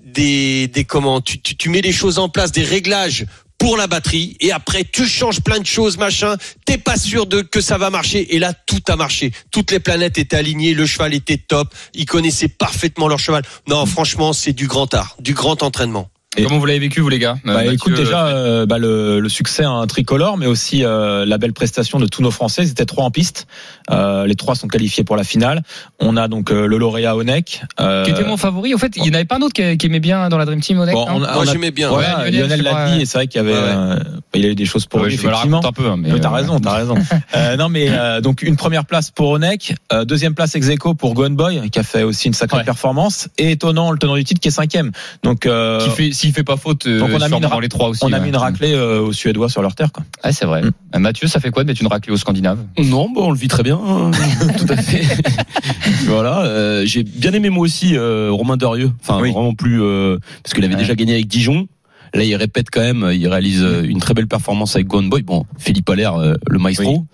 [0.03, 3.27] des, des comment tu, tu tu mets les choses en place, des réglages
[3.59, 4.37] pour la batterie.
[4.41, 6.37] Et après tu changes plein de choses machin.
[6.65, 8.35] T'es pas sûr de que ça va marcher.
[8.35, 9.33] Et là tout a marché.
[9.51, 10.75] Toutes les planètes étaient alignées.
[10.75, 11.75] Le cheval était top.
[11.95, 13.43] Ils connaissaient parfaitement leur cheval.
[13.69, 15.17] Non franchement c'est du grand art.
[15.21, 17.95] Du grand entraînement Et- Comment vous l'avez vécu, vous les gars Euh, Bah, Mathieu, écoute
[17.95, 22.07] déjà euh, bah, le, le succès un tricolore, mais aussi euh, la belle prestation de
[22.07, 22.63] tous nos Français.
[22.65, 23.47] Ils étaient trois en piste.
[23.91, 25.63] Euh, les trois sont qualifiés pour la finale.
[26.01, 27.63] On a donc euh, le lauréat Onek.
[27.81, 29.79] euh, Qui était mon favori, au fait, il n'y en avait pas un autre qui,
[29.79, 31.53] qui aimait bien dans la Dream Team, Onek bon, non on a- moi on a-
[31.53, 33.67] j'aimais bien Voilà, Ouais, Lionel, l'a dit et c'est vrai qu'il y avait, Ouais, ouais.
[33.75, 33.99] euh,
[34.35, 35.97] il a eu des choses pour Ouais, lui je me la raconte un peu, hein,
[35.99, 36.95] mais Oui, t'as euh, raison, t'as raison.
[37.37, 40.95] Euh, non, mais euh, donc une première place pour Onek, euh, deuxième place ex aequo
[40.95, 42.65] pour Gone Boy qui a fait aussi une sacrée Ouais.
[42.65, 44.93] performance et étonnant le tenant du titre qui est cinquième.
[45.23, 47.69] Donc euh, Qui fait, s'il fait pas faute, euh, Donc on a mis une les
[47.69, 48.05] trois aussi.
[48.05, 49.93] on a mis une raclée euh, aux Suédois sur leur terre.
[49.93, 50.05] Quoi.
[50.23, 50.63] Ah, c'est vrai.
[50.63, 50.71] Mm.
[50.95, 52.59] Euh, Mathieu, ça fait quoi de mettre une raclée aux Scandinaves?
[52.79, 54.11] Non, bon, on le vit très bien, hein.
[54.59, 55.05] tout à fait.
[56.07, 58.91] voilà, euh, j'ai bien aimé moi aussi euh, Romain Derieux.
[59.01, 59.33] Enfin, Oui.
[59.33, 60.81] vraiment plus euh, parce qu'il avait Ouais.
[60.81, 61.67] déjà gagné avec Dijon.
[62.15, 65.23] Là, il répète quand même, il réalise une très belle performance avec Gone Boy.
[65.23, 66.91] Bon, Philippe Allaire, euh, le maestro.
[67.01, 67.05] Oui.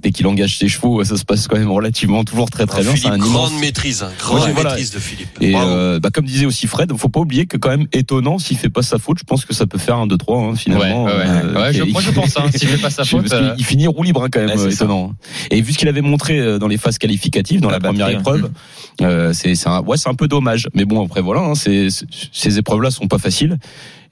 [0.00, 2.92] Dès qu'il engage ses chevaux, ça se passe quand même relativement toujours très très bien.
[2.92, 3.60] C'est Philippe un grande immense.
[3.60, 4.70] maîtrise hein, grande Ouais, voilà.
[4.70, 7.70] maîtrise de Philippe Et euh, bah, comme disait aussi Fred, faut pas oublier que quand
[7.70, 9.18] même étonnant s'il fait pas sa faute.
[9.18, 11.04] Je pense que ça peut faire un 2-3 hein, finalement.
[11.04, 13.64] Ouais, ouais, Euh, je- moi, je pense, hein, s'il fait pas sa faute, euh, Il
[13.64, 15.14] finit roue libre hein, quand même, étonnant.
[15.50, 18.06] Et vu ce qu'il avait montré euh, dans les phases qualificatives, dans La la, première
[18.06, 18.50] batterie, épreuve,
[19.02, 20.68] euh, c'est un, ouais, c'est un peu dommage.
[20.74, 21.88] Mais bon, après voilà, hein, c'est-
[22.32, 23.58] ces épreuves-là sont pas faciles.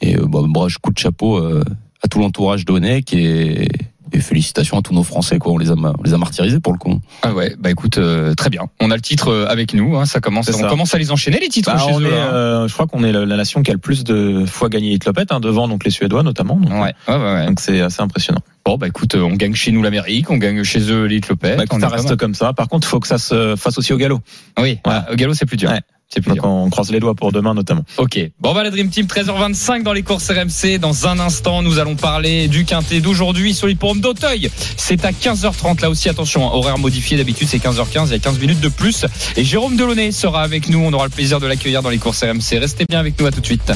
[0.01, 1.63] Et euh, bon, bah, je coup de chapeau euh,
[2.03, 3.69] à tout l'entourage d'Onek et,
[4.13, 5.39] et félicitations à tous nos Français.
[5.39, 7.01] Quoi, on les a, on les a martyrisés pour le coup.
[7.23, 8.63] Ah ouais, bah écoute, euh, très bien.
[8.81, 10.69] On a le titre euh, avec nous, hein, ça commence, on ça.
[10.69, 12.07] commence à les enchaîner les titres Bah, chez on eux.
[12.07, 12.33] est, hein.
[12.33, 14.93] euh, je crois qu'on est la, la nation qui a le plus de fois gagné
[14.93, 16.57] Hitlopet, hein, devant donc les Suédois notamment.
[16.57, 17.47] Donc, Ouais, ouais, ouais, ouais.
[17.47, 18.41] donc c'est assez impressionnant.
[18.65, 21.57] Bon, bah écoute, on gagne chez nous l'Amérique, on gagne chez eux les Clopettes.
[21.59, 22.53] Bah, ça reste comme ça.
[22.53, 24.21] Par contre, il faut que ça se fasse aussi au galop.
[24.61, 25.71] Oui, ah, au galop c'est plus dur.
[26.09, 26.37] C'est plus
[26.71, 27.83] croise les doigts pour demain notamment.
[27.99, 28.19] Ok.
[28.41, 30.79] Bon, bah la Dream Team 13h25 dans les courses RMC.
[30.79, 34.51] Dans un instant, nous allons parler du quintet d'aujourd'hui sur l'hipporome d'Auteuil.
[34.77, 35.83] C'est à 15h30.
[35.83, 37.17] Là aussi, attention, hein, horaire modifié.
[37.17, 38.07] D'habitude, c'est 15h15.
[38.07, 39.05] Il y a 15 minutes de plus.
[39.37, 40.79] Et Jérôme Delaunay sera avec nous.
[40.79, 42.59] On aura le plaisir de l'accueillir dans les courses RMC.
[42.59, 43.27] Restez bien avec nous.
[43.27, 43.73] À tout de suite.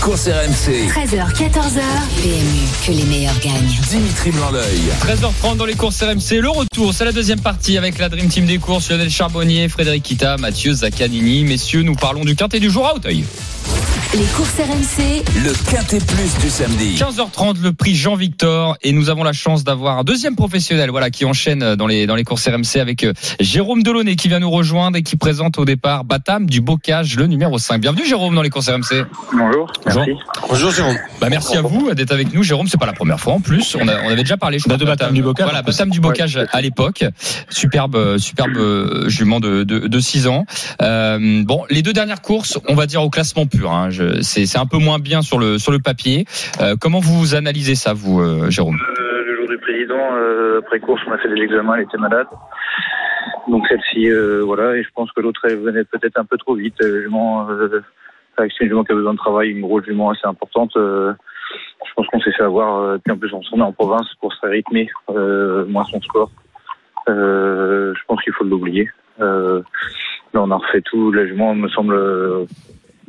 [0.00, 0.88] Courses RMC.
[0.88, 1.82] 13h, 14h.
[2.22, 3.68] PMU, que les meilleurs gagnent.
[3.90, 4.80] Dimitri Blanc-L'œil.
[5.02, 6.40] 13h30 dans les courses RMC.
[6.40, 8.88] Le retour, c'est la deuxième partie avec la Dream Team des courses.
[8.90, 11.44] Lionel Charbonnier, Frédéric Kita, Mathieu Zaccanini.
[11.44, 13.24] Messieurs, nous parlons du quintet du jour à Auteuil.
[14.12, 16.96] Les courses RMC, Le quintet plus du samedi.
[16.96, 21.10] 15h30 le prix Jean Victor et nous avons la chance d'avoir un deuxième professionnel voilà
[21.10, 24.50] qui enchaîne dans les dans les courses RMC avec euh, Jérôme Delaunay qui vient nous
[24.50, 27.80] rejoindre et qui présente au départ Batam du Bocage le numéro 5.
[27.80, 29.04] Bienvenue Jérôme dans les courses RMC.
[29.32, 30.10] Bonjour, merci.
[30.48, 33.34] bonjour Jérôme Bah merci à vous d'être avec nous Jérôme, c'est pas la première fois
[33.34, 33.76] en plus.
[33.80, 35.62] On, a- on avait déjà parlé je On a crois, de Batam du Bocage, Voilà.
[35.62, 37.04] Batam du Bocage à l'époque.
[37.48, 40.46] Superbe euh, superbe euh, jument de de, de 6 ans.
[40.82, 43.90] Euh, bon, les deux dernières courses, on va dire au classement pur hein,
[44.22, 46.24] c'est un peu moins bien sur le sur le papier.
[46.60, 48.78] Euh, comment vous analysez ça vous euh, Jérôme?
[48.98, 50.10] Euh, le jour du président,
[50.58, 52.26] après course, on a fait des examens, elle était malade.
[53.48, 54.10] Donc celle-ci,
[54.44, 56.76] voilà, et je pense que l'autre venait peut-être un peu trop vite.
[56.80, 57.48] Jument,
[58.36, 60.72] avec une jument qui a besoin de travail, une grosse jument assez importante.
[60.74, 62.98] je pense qu'on s'est fait avoir.
[63.00, 64.88] puis en plus, on est en province pour se rythmer,
[65.68, 66.30] moins son score.
[67.08, 68.88] Je pense qu'il faut l'oublier.
[69.18, 69.62] Là,
[70.34, 71.10] on a refait tout.
[71.12, 72.46] La jument me semble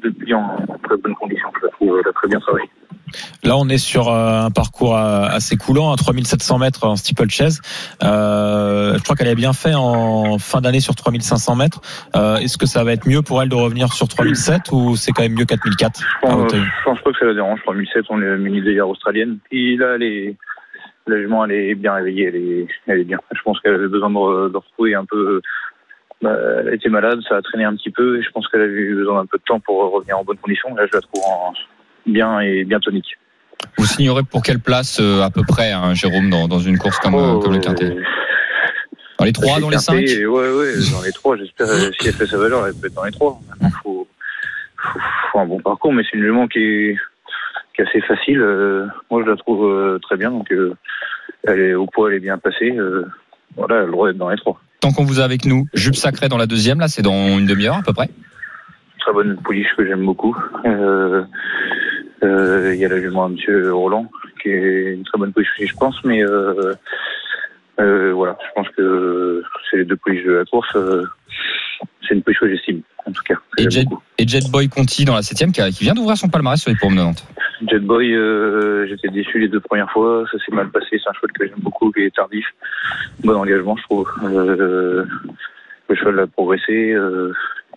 [0.02, 1.48] depuis en très bonne condition.
[1.60, 2.70] Je la trouve, elle a très bien travaillé.
[3.44, 7.62] Là, on est sur euh, un parcours euh, assez coulant, à 3700 mètres en steeplechase.
[8.04, 11.82] Euh, je crois qu'elle est bien fait en fin d'année sur 3500 mètres.
[12.16, 15.12] Euh, Est-ce que ça va être mieux pour elle de revenir sur 3007 ou c'est
[15.12, 17.62] quand même mieux 4004 Je pense, je pense pas que ça la dérange.
[17.64, 19.40] 3007, on est muni d'ailleurs australienne.
[19.50, 20.36] Puis là, elle est,
[21.08, 22.28] la jument, elle est bien réveillée.
[22.28, 23.20] Elle est, elle est bien.
[23.32, 25.42] Je pense qu'elle avait besoin de retrouver un peu.
[26.22, 26.36] Bah,
[26.68, 28.20] elle était malade, ça a traîné un petit peu.
[28.20, 30.38] Et je pense qu'elle avait eu besoin d'un peu de temps pour revenir en bonne
[30.38, 30.74] condition.
[30.76, 31.54] Là, je la trouve en-
[32.06, 33.18] bien et bien tonique.
[33.78, 36.98] Vous signerez pour quelle place euh, à peu près, hein, Jérôme, dans, dans une course
[37.00, 38.02] comme, euh, comme le Quintet Euh,
[39.20, 41.38] Dans les trois, dans les cinq Quintet, Ouais, ouais, dans les trois.
[41.38, 43.40] J'espère, si elle fait sa valeur, elle peut être dans les trois.
[43.50, 44.08] Maintenant, faut,
[44.82, 45.00] faut,
[45.32, 46.98] faut un bon parcours, mais c'est une jument qui est,
[47.76, 48.42] qui est assez facile.
[48.42, 50.32] Euh, moi, je la trouve euh, très bien.
[50.32, 50.52] Donc,
[51.44, 52.76] elle est au poids, elle est bien passée.
[53.56, 54.60] Voilà, elle a le droit d'être dans les trois.
[54.82, 57.46] Tant qu'on vous a avec nous, Jupe Sacré dans la deuxième, là, c'est dans une
[57.46, 58.10] demi-heure à peu près.
[59.00, 60.36] Très bonne pouliche que j'aime beaucoup.
[60.65, 61.24] Euh,
[62.24, 64.10] euh, Il y a la jument de Monsieur Roland,
[64.41, 66.04] qui est une très bonne pouliche aussi, je pense.
[66.04, 66.74] Mais euh,
[67.80, 70.76] euh, voilà, je pense que c'est les deux pouliches de la course.
[72.08, 73.36] C'est une que j'estime, en tout cas.
[73.58, 74.02] Et Jet, beaucoup.
[74.17, 76.70] et Jet Boy Conti dans la septième, qui, a- qui vient d'ouvrir son palmarès sur
[76.72, 77.26] les paumes de Nantes.
[77.70, 80.26] Jet Boy, euh, j'étais déçu les deux premières fois.
[80.32, 80.88] Ça s'est mal passé.
[80.91, 82.46] C'est un cheval que j'aime beaucoup, qui est tardif.
[83.24, 84.10] Bon engagement, je trouve.
[84.24, 85.06] Euh,
[85.89, 86.91] le cheval a progressé.
[86.91, 87.34] Euh,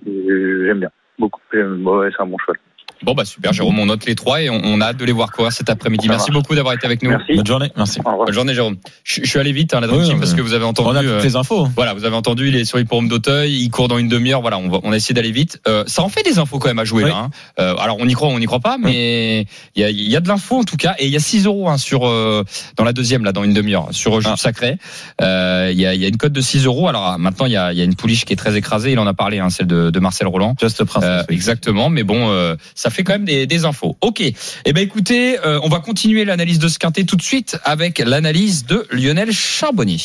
[0.07, 0.91] j'aime bien.
[1.19, 1.41] Beaucoup.
[1.53, 2.57] Ouais, c'est un bon cheval.
[3.05, 5.13] Bon, bah super, Jérôme, on note les trois et on, on a hâte de les
[5.13, 6.09] voir courir cet après-midi.
[6.09, 7.11] Merci beaucoup d'avoir été avec nous.
[7.11, 7.35] Merci.
[7.37, 8.01] Bonne journée, merci.
[8.01, 8.77] Bonne journée, Jérôme.
[9.05, 10.71] Je, je suis allé vite, hein, la Oui, Team, parce que vous avez On a
[10.71, 10.99] entendu.
[11.01, 11.69] toutes euh, les infos.
[11.77, 14.41] Voilà, vous avez entendu, il est sur l'hippodrome d'Auteuil, il court dans une demi-heure.
[14.41, 15.61] Voilà, on, va, on a essayé d'aller vite.
[15.69, 17.11] Euh, ça en fait des infos quand même à jouer Oui.
[17.11, 17.17] là.
[17.17, 17.31] hein.
[17.59, 20.17] Euh, alors on y croit, on n'y croit pas, mais il y a, il y
[20.17, 20.95] a de l'info en tout cas.
[20.99, 22.45] Et il y a 6 euros hein, sur euh,
[22.77, 24.37] dans la deuxième là, dans une demi-heure, sur Jupe Ah.
[24.37, 24.79] Sacré.
[25.21, 26.89] Euh, Il y, a, il y a une cote de 6 euros.
[26.89, 28.93] Alors ah, maintenant il y a, il y a une pouliche qui est très écrasée.
[28.93, 30.55] Il en a parlé, hein, celle de, de Marcel Roland.
[30.61, 31.09] Just Princess.
[31.11, 31.35] Euh, oui.
[31.35, 33.97] exactement, mais bon, euh, ça fait quand même des, des infos.
[34.01, 34.21] Ok.
[34.21, 37.99] Eh ben écoutez, euh, on va continuer l'analyse de ce quintet tout de suite avec
[37.99, 40.01] l'analyse de Lionel Charbonnier.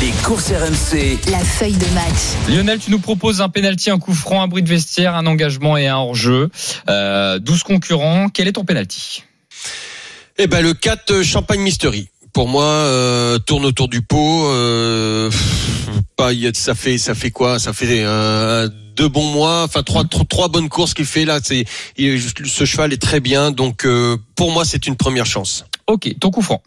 [0.00, 1.18] Les courses RMC.
[1.30, 2.48] La feuille de match.
[2.48, 5.76] Lionel, tu nous proposes un penalty, un coup franc, un bruit de vestiaire, un engagement
[5.76, 6.50] et un hors-jeu.
[6.88, 8.28] Euh, 12 concurrents.
[8.28, 9.24] Quel est ton penalty?
[10.36, 12.08] Eh ben le 4 euh, Champagne Mystery.
[12.34, 14.48] Pour moi, euh, tourne autour du pot.
[14.48, 15.30] Euh,
[16.16, 17.58] pas, il y a- ça fait, ça fait quoi?
[17.60, 19.62] Ça fait euh, deux bons mois.
[19.62, 21.38] Enfin trois, trois, trois bonnes courses qu'il fait là.
[21.42, 21.64] C'est,
[21.96, 23.52] ce cheval est très bien.
[23.52, 25.64] Donc euh, pour moi, c'est une première chance.
[25.86, 26.60] Ok, ton coup franc.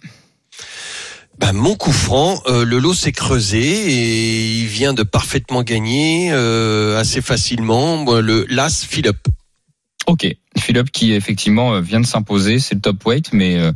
[1.38, 6.30] Ben, mon coup franc, euh, le lot s'est creusé et il vient de parfaitement gagner
[6.32, 8.06] euh, assez facilement.
[8.22, 9.28] Le l'As Philippe.
[10.08, 10.26] Ok,
[10.58, 13.72] Philippe qui effectivement euh, vient de s'imposer, c'est le top weight, mais euh,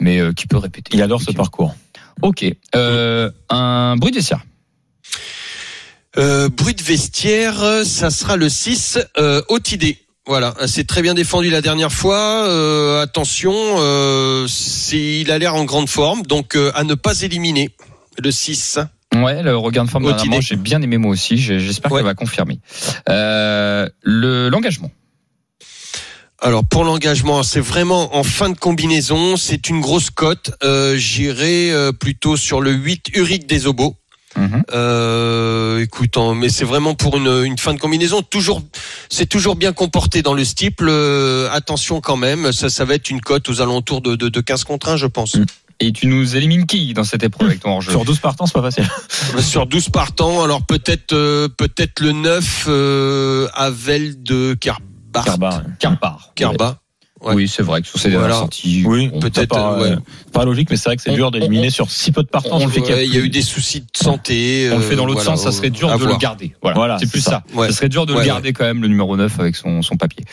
[0.00, 0.92] mais euh, qui peut répéter.
[0.94, 1.74] Il adore ce parcours.
[2.22, 2.44] Ok,
[2.76, 4.42] euh, un bruit de vestiaire.
[6.18, 9.98] Euh, bruit de vestiaire, ça sera le 6, euh, haute idée.
[10.26, 12.46] Voilà, c'est très bien défendu la dernière fois.
[12.46, 14.46] Euh, attention, euh,
[14.92, 17.70] il a l'air en grande forme, donc euh, à ne pas éliminer.
[18.22, 18.78] Le 6.
[19.16, 20.46] Ouais, le regard de forme Haute dernièrement, idée.
[20.46, 21.38] j'ai bien aimé moi aussi.
[21.38, 21.98] J'espère Ouais.
[22.00, 22.60] qu'elle va confirmer.
[23.08, 24.90] Euh, le l'engagement.
[26.42, 30.50] Alors pour l'engagement, c'est vraiment en fin de combinaison, c'est une grosse cote.
[30.64, 33.96] Euh, J'irai euh, plutôt sur le 8 Uric des Obos.
[34.36, 34.64] Mhm.
[34.72, 38.22] Euh, écoute, mais c'est vraiment pour une, une fin de combinaison.
[38.22, 38.60] Toujours,
[39.08, 40.88] c'est toujours bien comporté dans le steeple.
[40.88, 44.40] Euh, attention quand même, ça, ça va être une cote aux alentours de, de, de
[44.40, 45.36] 15 contre 1, je pense.
[45.36, 45.44] Mm.
[45.80, 48.52] Et tu nous élimines qui dans cette épreuve avec ton hors-jeu Sur 12 partants, c'est
[48.52, 48.88] pas facile.
[49.40, 54.91] Sur 12 partants, alors peut-être euh, peut-être le 9 euh, Avel de Carbar.
[55.12, 55.72] Carbar, ouais.
[56.34, 56.81] Carpar.
[57.22, 57.34] Ouais.
[57.34, 58.40] Oui, c'est vrai que sur ces dernières Voilà.
[58.40, 59.92] sorties, Oui, peut-être, ouais.
[59.92, 59.96] euh,
[60.32, 62.58] pas logique, mais c'est vrai que c'est dur d'éliminer sur si peu de partants.
[62.58, 62.66] Ouais,
[63.04, 64.68] il y a eu des soucis de santé.
[64.72, 66.54] On le fait dans euh, l'autre voilà, sens, ça serait dur de le garder.
[66.62, 67.30] Voilà, Voilà, c'est plus ça.
[67.30, 67.56] ça.
[67.56, 67.68] Ouais.
[67.68, 70.24] Ça serait dur de le garder quand même le numéro 9 avec son, son papier.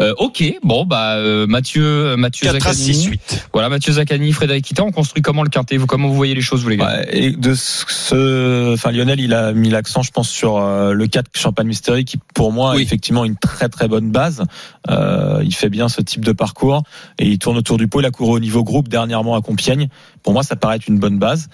[0.00, 2.94] Euh, ok, bon bah euh, Mathieu Mathieu 4 à Zaccani.
[2.94, 3.48] 6, 8.
[3.52, 5.76] Voilà Mathieu Zaccani, Frédéric Kita, on construit comment le quintet?
[5.76, 6.86] Vous comment vous voyez les choses vous les gars?
[6.86, 11.06] Ouais, et de ce, enfin Lionel, il a mis l'accent, je pense, sur euh, le
[11.06, 12.80] 4 Champagne Mystery, qui pour moi Oui.
[12.80, 14.44] est effectivement une très très bonne base.
[14.90, 16.82] Euh, il fait bien ce type de parcours
[17.18, 18.00] et il tourne autour du pot.
[18.00, 19.88] Il a couru au niveau groupe dernièrement à Compiègne.
[20.22, 21.48] Pour moi, ça paraît être une bonne base.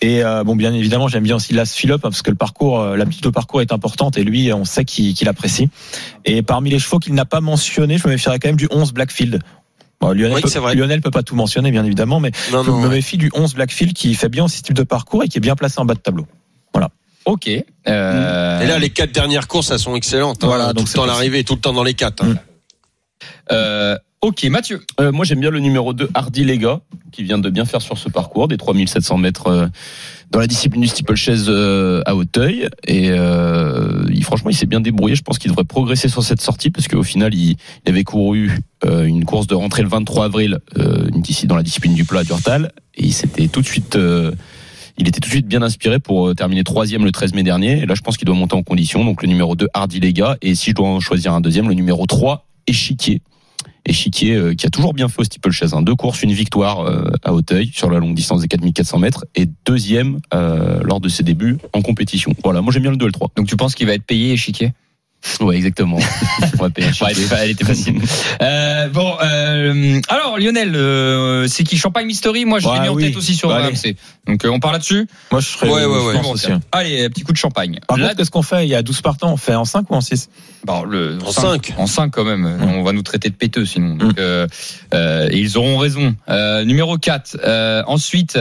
[0.00, 2.96] Et euh, bon, bien évidemment, j'aime bien aussi Las Philip parce que le parcours, euh,
[2.96, 5.68] la petite au parcours est importante et lui, on sait qu'il qu'il apprécie.
[6.24, 8.92] Et parmi les chevaux qu'il n'a pas mentionné, je me méfierais quand même du 11
[8.92, 9.38] Blackfield.
[10.00, 10.74] Bon, Lionel, Oui, peut.
[10.74, 12.94] Lionel peut pas tout mentionner, bien évidemment, mais Non, je non, me ouais.
[12.96, 15.42] méfie du 11 Blackfield qui fait bien aussi ce type de parcours et qui est
[15.42, 16.26] bien placé en bas de tableau.
[17.26, 17.48] Ok.
[17.86, 20.42] Euh, Et là, les quatre dernières courses, elles sont excellentes.
[20.42, 22.24] Voilà, hein, donc tout c'est le temps l'arrivée, tout le temps dans les quatre.
[22.24, 22.28] hein.
[22.32, 22.38] Mm.
[23.52, 24.80] Euh, ok, Mathieu.
[25.00, 26.80] Euh, moi, j'aime bien le numéro 2, Hardy Lega,
[27.10, 29.66] qui vient de bien faire sur ce parcours, des 3700 mètres euh,
[30.30, 32.68] dans la discipline du steeplechase euh, à Hauteuil.
[32.86, 35.16] Et euh, il, franchement, il s'est bien débrouillé.
[35.16, 37.56] Je pense qu'il devrait progresser sur cette sortie, parce qu'au final, il,
[37.86, 38.52] avait couru
[38.84, 40.58] une course de rentrée le 23 avril,
[41.26, 42.72] ici dans la discipline du plat à Durtal.
[42.94, 43.98] Et il s'était tout de suite...
[44.96, 47.82] il était tout de suite bien inspiré pour terminer troisième le 13 mai dernier.
[47.82, 49.04] Et là, je pense qu'il doit monter en condition.
[49.04, 50.36] Donc le numéro 2, Hardy Lega.
[50.40, 53.20] Et si je dois en choisir un deuxième, le numéro 3, Échiquier.
[53.90, 55.74] Échiquier euh, qui a toujours bien fait au steeplechase.
[55.74, 55.82] Hein.
[55.82, 59.46] Deux courses, une victoire euh, à Hauteuil sur la longue distance des 4400 mètres et
[59.66, 62.32] deuxième euh, lors de ses débuts en compétition.
[62.44, 63.32] Voilà, moi j'aime bien le 2 et le 3.
[63.34, 64.74] Donc tu penses qu'il va être payé échiquier?
[65.40, 65.98] Ouais, exactement.
[66.60, 68.00] Ouais, elle, était, elle était facile.
[68.42, 72.44] Euh, bon, euh, alors Lionel, euh, c'est qui Champagne Mystery?
[72.44, 73.04] Moi, je l'ai Ouais, mis en oui.
[73.04, 73.66] tête aussi sur Bah.
[73.66, 73.96] RMC.
[74.26, 75.06] Donc, euh, on parle là-dessus?
[75.30, 75.68] Moi, je serais.
[75.68, 76.12] Ouais, ouais, ouais.
[76.14, 76.46] pense Bon, aussi.
[76.46, 76.60] tiens.
[76.72, 77.78] Allez, petit coup de champagne.
[77.86, 78.64] Par Là, contre, qu'est-ce qu'on fait?
[78.66, 79.32] Il y a 12 partants.
[79.32, 80.28] On fait en 5 ou en 6
[80.64, 81.74] bon, le, En cinq.
[81.76, 82.44] En 5 quand même.
[82.62, 83.96] On va nous traiter de péteux sinon.
[83.96, 84.46] Donc, euh,
[84.94, 86.14] euh, et ils auront raison.
[86.28, 87.36] Euh, numéro 4.
[87.44, 88.38] Euh, ensuite,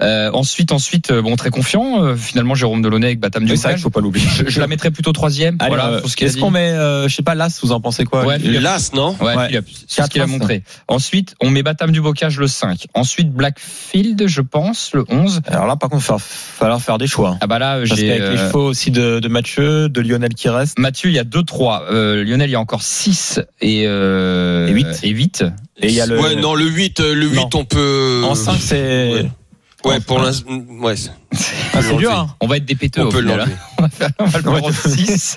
[0.00, 2.02] euh, ensuite, ensuite, bon, très confiant.
[2.04, 4.26] Euh, finalement, Jérôme Delaunay avec Batam c'est vrai qu'il faut pas l'oublier.
[4.34, 5.56] je, je la mettrais plutôt troisième.
[5.66, 7.80] Voilà, pour ce qu'il a Est-ce qu'on met, euh, je sais pas, l'As, vous en
[7.80, 8.38] pensez quoi Ouais.
[8.38, 9.48] L'As, non Ouais, Ouais.
[9.48, 10.62] Philippe, c'est ce qu'il a montré.
[10.88, 12.86] Ensuite, on met Batam du Bocage le 5.
[12.94, 15.40] Ensuite, Blackfield, je pense, le 11.
[15.46, 17.36] Alors là, par contre, il va falloir faire des choix.
[17.40, 20.48] Ah bah là, Parce qu'avec les euh, chevaux aussi de, de Mathieu, de Lionel qui
[20.48, 20.78] reste.
[20.78, 21.82] Mathieu, il y a 2-3.
[21.90, 24.86] Euh, Lionel, il y a encore 6 et, euh, Et huit.
[25.02, 25.44] Et 8.
[25.80, 26.18] Et il y a le.
[26.20, 27.48] Ouais, non, le 8, euh, le 8 Non.
[27.54, 28.22] on peut.
[28.24, 29.12] En 5, c'est.
[29.12, 29.30] Ouais.
[29.84, 30.50] Ouais, pour l'instant.
[30.80, 30.96] Ouais.
[30.96, 31.10] c'est-
[31.72, 32.34] Ah, c'est dur, hein.
[32.40, 33.52] On va être des péteux On peut l'enlever.
[33.52, 33.56] hein.
[33.78, 35.36] On va faire- on va le en 6.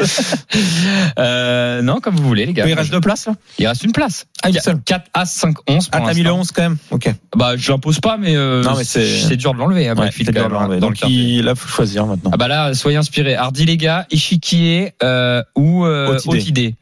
[1.19, 2.65] euh, non, comme vous voulez, les gars.
[2.67, 3.33] Il reste deux places, là?
[3.59, 4.25] Il reste une place.
[4.41, 4.79] Ah, il y a seul.
[4.83, 6.39] 4 As 5 11 Ah, pour t'as mis le l'instant.
[6.39, 7.13] 11 quand même Ok.
[7.35, 9.87] Bah, je l'impose pas, mais, euh, Non, mais c'est- dur de l'enlever.
[9.87, 10.79] hein, Ouais, Blackfield, c'est dur de même, l'enlever.
[10.79, 12.31] Donc, il- là, faut choisir maintenant.
[12.33, 13.35] Ah bah là, soyez inspirés.
[13.35, 16.75] Hardy les gars, Échiquier euh, ou euh, idée.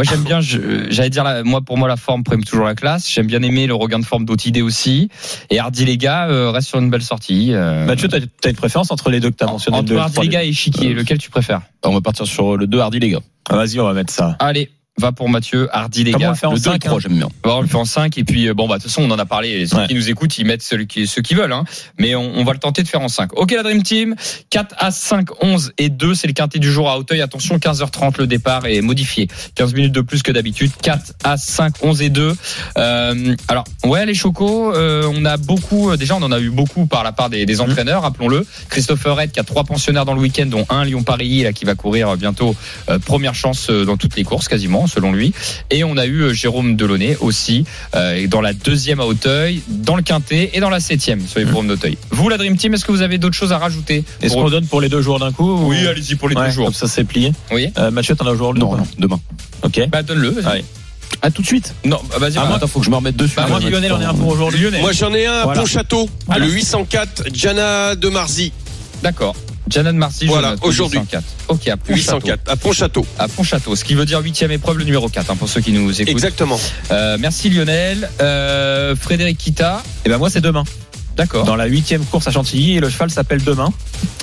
[0.00, 3.06] Moi j'aime bien, j'allais dire, la- moi pour moi la forme prime toujours la classe.
[3.12, 5.10] J'aime bien aimer le regain de forme d'Haute idée aussi.
[5.50, 7.52] Et Hardy les gars euh, reste sur une belle sortie.
[7.52, 10.00] euh, Mathieu, t'as t'as une préférence entre les deux que t'as mentionné entre le deux,
[10.00, 11.60] Hardy gars et Échiquier, Euh, lequel tu préfères?
[11.84, 13.18] On va partir sur le 2, Hardy Lega.
[13.50, 14.36] Ah, Vas-y, on va mettre ça.
[14.38, 16.32] Allez, va pour Mathieu, Hardy les Comment on gars.
[16.32, 17.28] le fait en Le 2 et le 5 3, j'aime bien.
[17.42, 19.10] Bon, on le fait en 5 et puis euh, bon bah de toute façon on
[19.10, 19.66] en a parlé.
[19.66, 19.86] Ceux Ouais.
[19.88, 21.52] qui nous écoutent, ils mettent ceux qui, ceux qui veulent.
[21.52, 21.64] Hein.
[21.98, 23.32] Mais on, on va le tenter de faire en 5.
[23.36, 24.14] Ok la Dream Team,
[24.50, 27.20] 4 à 5, 11 et 2, c'est le quintet du jour à Hauteuil.
[27.22, 29.26] Attention, 15h30 le départ est modifié.
[29.56, 30.70] 15 minutes de plus que d'habitude.
[30.82, 32.34] 4 à 5, 11 et 2.
[32.78, 36.50] Euh, alors ouais les chocos, euh, on a beaucoup, euh, déjà on en a eu
[36.50, 38.46] beaucoup par la part des, des entraîneurs, rappelons-le.
[38.68, 41.74] Christopher Red qui a trois pensionnaires dans le week-end, dont un Lyon-Paris là qui va
[41.74, 42.54] courir bientôt
[42.88, 45.32] euh, première chance dans toutes les courses quasiment selon lui.
[45.70, 49.96] Et on a eu euh, Jérôme Delaunay aussi euh, dans la deuxième à Auteuil, dans
[49.96, 51.96] le quintet et dans la septième sur les forums d'Auteuil.
[52.10, 54.50] Vous la Dream Team, est-ce que vous avez d'autres choses à rajouter Est-ce Pour- qu'on
[54.50, 56.64] donne pour les deux jours d'un coup ou- Oui, allez-y pour les Ouais, deux jours.
[56.66, 57.32] Comme ça, c'est plié.
[57.52, 57.68] Oui.
[57.78, 59.20] Euh, Mathieu, t'en as aujourd'hui Non, ou pas non, demain.
[59.62, 59.80] Ok.
[59.90, 60.34] Bah donne-le.
[61.22, 62.38] Ah, tout de suite Non, bah, vas-y.
[62.38, 63.34] Ah, bah, attends, faut que je me remette dessus.
[63.36, 64.60] Bah, Moi, moi, Lionel, on est un pour aujourd'hui.
[64.62, 64.80] Lionel.
[64.80, 65.60] Moi, j'en ai un à Voilà.
[65.60, 66.08] Pont-Château.
[66.26, 66.46] Voilà.
[66.46, 68.52] Le 804, Jana de Marzy.
[69.02, 69.34] D'accord.
[69.70, 70.98] Janan Marcy, je Voilà, aujourd'hui.
[70.98, 71.24] 804.
[71.48, 72.16] Ok, à Pontchâteau.
[72.26, 73.06] 804, à Pont-Château.
[73.18, 75.72] À Pontchâteau, ce qui veut dire huitième épreuve, le numéro 4, hein, pour ceux qui
[75.72, 76.10] nous écoutent.
[76.10, 76.58] Exactement.
[76.90, 78.08] Euh, merci Lionel.
[78.20, 79.82] Euh, Frédéric Kita.
[80.04, 80.64] Et ben moi, c'est demain.
[81.16, 81.44] D'accord.
[81.44, 83.72] Dans la huitième course à Chantilly, et le cheval s'appelle Demain.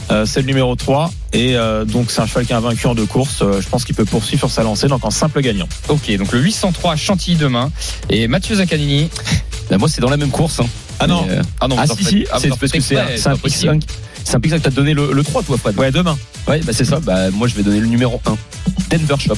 [0.09, 2.95] Euh, c'est le numéro 3 et euh, donc c'est un cheval qui a vaincu en
[2.95, 3.41] deux courses.
[3.41, 5.67] Euh, je pense qu'il peut poursuivre sur sa lancée, donc en simple gagnant.
[5.89, 7.71] Ok, donc le 803 à Chantilly demain.
[8.09, 9.09] Et Mathieu Zaccanini.
[9.69, 10.61] Bah, moi, c'est dans la même course.
[10.61, 10.65] hein.
[10.97, 12.95] Ah non, euh, Ah non, Ah vous en si si, ah, c'est parce que c'est
[12.95, 13.73] un, un pas possible.
[13.73, 13.81] P5.
[14.27, 15.79] C'est un P5 que t'as donné le, le 3 toi Fred.
[15.79, 16.17] ouais, demain.
[16.49, 16.99] Ouais, bah c'est ça.
[16.99, 18.35] Bah moi je vais donner le numéro 1.
[18.89, 19.37] Denver Shop.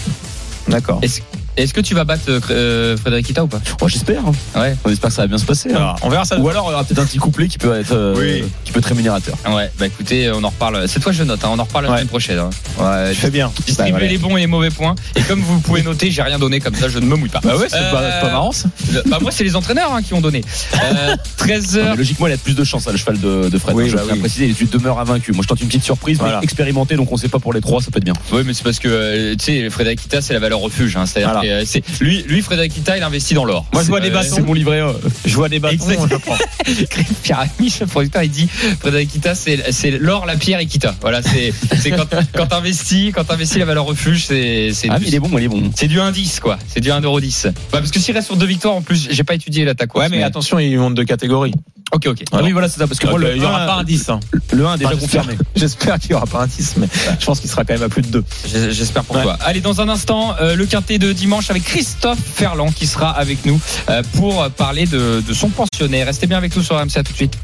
[0.68, 0.98] D'accord.
[1.04, 1.22] Est-ce
[1.64, 3.60] est-ce que tu vas battre euh, euh, Frédéric Kita ou pas?
[3.82, 4.22] Oh, j'espère.
[4.26, 4.60] hein.
[4.60, 4.76] Ouais.
[4.84, 5.70] On espère que ça va bien se passer.
[5.72, 5.76] hein.
[5.78, 6.40] Alors, on verra ça.
[6.40, 8.44] Ou alors il y aura peut-être un petit couplet qui peut être euh, Oui.
[8.66, 9.36] qui peut être rémunérateur.
[9.50, 10.88] Ouais, bah écoutez, on en reparle.
[10.88, 11.44] Cette fois, je note.
[11.44, 11.98] hein, on en reparle la Ouais.
[11.98, 12.40] semaine prochaine.
[12.40, 12.50] hein.
[12.78, 13.52] Ouais, Je fais bien.
[13.66, 14.12] distribuer Bah, voilà.
[14.12, 14.96] les bons et les mauvais points.
[15.16, 17.40] Et comme vous pouvez noter, j'ai rien donné comme ça, je ne me mouille pas.
[17.44, 18.70] Bah ouais, c'est Euh, pas, c'est pas marrant ça.
[19.08, 20.42] Bah moi, c'est les entraîneurs hein, qui ont donné.
[20.84, 21.78] Euh, 13h.
[21.84, 23.76] Non, mais logiquement, il a plus de chance à le cheval de, de Fred.
[23.76, 24.20] Oui, je bah oui.
[24.20, 25.32] préciser, il demeure invaincu.
[25.32, 26.38] Moi, je tente une petite surprise, Voilà.
[26.40, 28.14] mais expérimenté, donc on sait pas pour les trois, ça peut être bien.
[28.32, 30.96] Oui, mais c'est parce que euh, tu sais, Frédéric Kita, c'est la valeur refuge.
[30.98, 33.66] Hein, C'est-à-dire Euh, c'est lui, lui, Frédéric Kita, il investit dans l'or.
[33.74, 34.36] Moi, je vois des bâtons.
[34.36, 34.82] C'est mon livret.
[34.82, 34.94] euh.
[35.26, 36.38] Je vois des bâtons, je prends.
[37.24, 38.48] Pierre Amiche, le producteur, il dit
[38.80, 40.96] Frédéric Kita, c'est l'or, la pierre et Kita.
[41.02, 41.54] Voilà, c'est
[41.92, 45.44] quand quand t'investis, quand t'investis la valeur refuge, c'est Ah, mais il est bon, il
[45.46, 45.72] est bon.
[45.76, 46.58] c'est du indice quoi.
[46.68, 47.46] C'est du 1,10€.
[47.48, 49.96] Bah, parce que s'il reste sur deux victoires en plus, j'ai pas étudié l'attaque.
[49.96, 51.54] Ouais, mais attention, il monte de catégorie.
[51.92, 52.24] Ok, ok.
[52.32, 52.88] Ah oui, voilà, c'est ça.
[52.88, 54.10] Parce que moi, euh, le il y aura 1, pas un 10.
[54.10, 54.20] hein.
[54.52, 55.38] Le 1 est déjà Enfin, confirmé.
[55.56, 56.88] J'espère qu'il y aura pas un 10, mais
[57.20, 58.24] je pense qu'il sera quand même à plus de 2.
[58.46, 59.38] J'- J'espère pour toi.
[59.42, 63.46] Allez, dans un instant, euh, le quintet de dimanche avec Christophe Ferland qui sera avec
[63.46, 66.06] nous euh, pour parler de, de son pensionnaire.
[66.06, 67.38] Restez bien avec nous sur RMC, à tout de suite.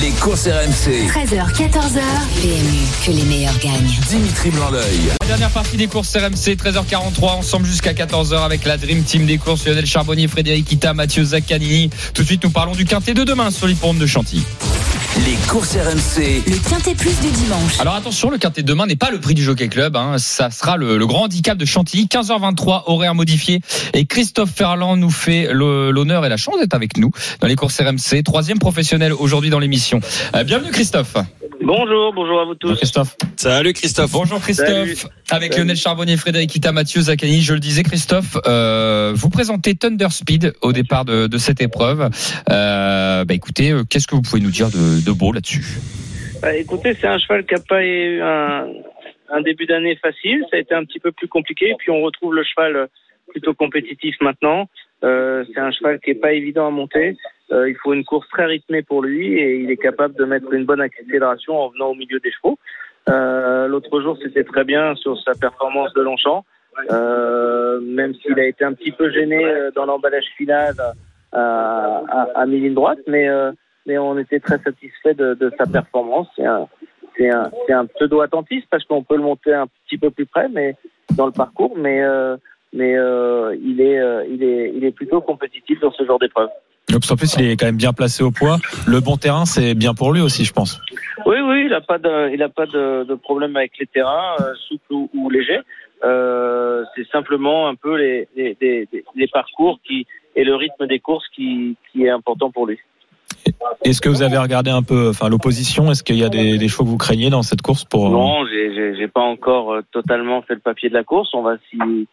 [0.00, 1.08] Les courses RMC.
[1.08, 2.00] 13h, 14h.
[2.42, 3.94] PMU, que les meilleurs gagnent.
[4.08, 5.12] Dimitri Blanc-L'œil.
[5.20, 9.38] La dernière partie des courses RMC, 13h43, ensemble jusqu'à 14h avec la Dream Team des
[9.38, 11.90] courses, Lionel Charbonnier, Frédéric Ita, Mathieu Zaccanini.
[12.12, 14.42] Tout de suite, nous parlons du quintet de demain sur l'hippodrome de Chantilly.
[15.16, 16.42] Les courses RMC.
[16.44, 17.78] Le Quintet Plus du dimanche.
[17.78, 20.18] Alors attention, le quintet de demain n'est pas le prix du Jockey Club, hein.
[20.18, 23.60] ça sera le, le grand handicap de Chantilly, 15h23, horaire modifié.
[23.92, 27.80] Et Christophe Ferland nous fait l'honneur et la chance d'être avec nous dans les courses
[27.80, 30.00] RMC, troisième professionnel aujourd'hui dans l'émission.
[30.34, 31.14] Euh, bienvenue Christophe.
[31.64, 32.76] Bonjour, bonjour à vous tous.
[32.76, 33.16] Christophe.
[33.36, 34.12] Salut Christophe.
[34.12, 34.96] Bonjour Christophe, Salut.
[35.30, 35.64] avec Salut.
[35.64, 37.40] Lionel Charbonnier, Frédéric Ita, Mathieu Zaccani.
[37.40, 42.10] Je le disais Christophe, euh, vous présentez Thunder Speed au départ de, de cette épreuve.
[42.50, 45.64] Euh, bah écoutez, euh, qu'est-ce que vous pouvez nous dire de, de beau là-dessus?
[46.42, 48.66] Bah, écoutez, c'est un cheval qui n'a pas eu un,
[49.32, 50.44] un début d'année facile.
[50.50, 51.72] Ça a été un petit peu plus compliqué.
[51.78, 52.88] Puis on retrouve le cheval
[53.30, 54.68] plutôt compétitif maintenant.
[55.02, 57.16] Euh, c'est un cheval qui est pas évident à monter.
[57.52, 60.52] Euh, il faut une course très rythmée pour lui et il est capable de mettre
[60.52, 62.58] une bonne accélération en venant au milieu des chevaux.
[63.08, 66.44] Euh, L'autre jour, c'était très bien sur sa performance de Longchamp.
[66.90, 70.74] Euh, même s'il a été un petit peu gêné euh, dans l'emballage final
[71.30, 73.52] à, à, à mi-ligne droite, mais euh,
[73.86, 76.26] mais on était très satisfait de, de sa performance.
[76.34, 76.66] C'est un,
[77.20, 80.74] un, un pseudo attentiste parce qu'on peut le monter un petit peu plus près, mais
[81.16, 82.36] dans le parcours, mais euh,
[82.72, 86.48] mais euh, il est euh, il est il est plutôt compétitif dans ce genre d'épreuve.
[86.90, 88.58] Donc, en plus, il est quand même bien placé au poids.
[88.86, 90.80] Le bon terrain, c'est bien pour lui aussi, je pense.
[91.26, 94.36] Oui, oui, il a pas de, il a pas de, de problème avec les terrains,
[94.40, 95.60] euh, souples ou, ou légers.
[96.04, 100.98] Euh, c'est simplement un peu les, les, les, les parcours qui et le rythme des
[100.98, 102.78] courses qui, qui est important pour lui.
[103.84, 105.90] Est-ce que vous avez regardé un peu, enfin, l'opposition?
[105.90, 108.44] Est-ce qu'il y a des, des chevaux que vous craignez dans cette course pour Non,
[108.46, 111.30] j'ai- pas encore euh, totalement fait le papier de la course.
[111.34, 112.04] On va je-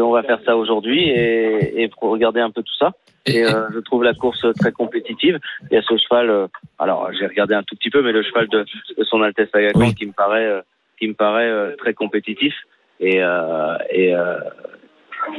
[0.00, 2.92] on va faire ça aujourd'hui et, et pour regarder un peu tout ça.
[3.26, 5.38] Et euh, je trouve la course très compétitive.
[5.70, 6.28] Il y a ce cheval.
[6.30, 6.46] euh,
[6.78, 8.64] alors j'ai regardé un tout petit peu, mais le cheval de,
[8.98, 9.94] de son Altesse Aga Khan Oui.
[9.94, 10.60] qui me paraît euh,
[10.98, 12.54] qui me paraît euh, très compétitif.
[13.00, 14.38] Et euh, et, euh,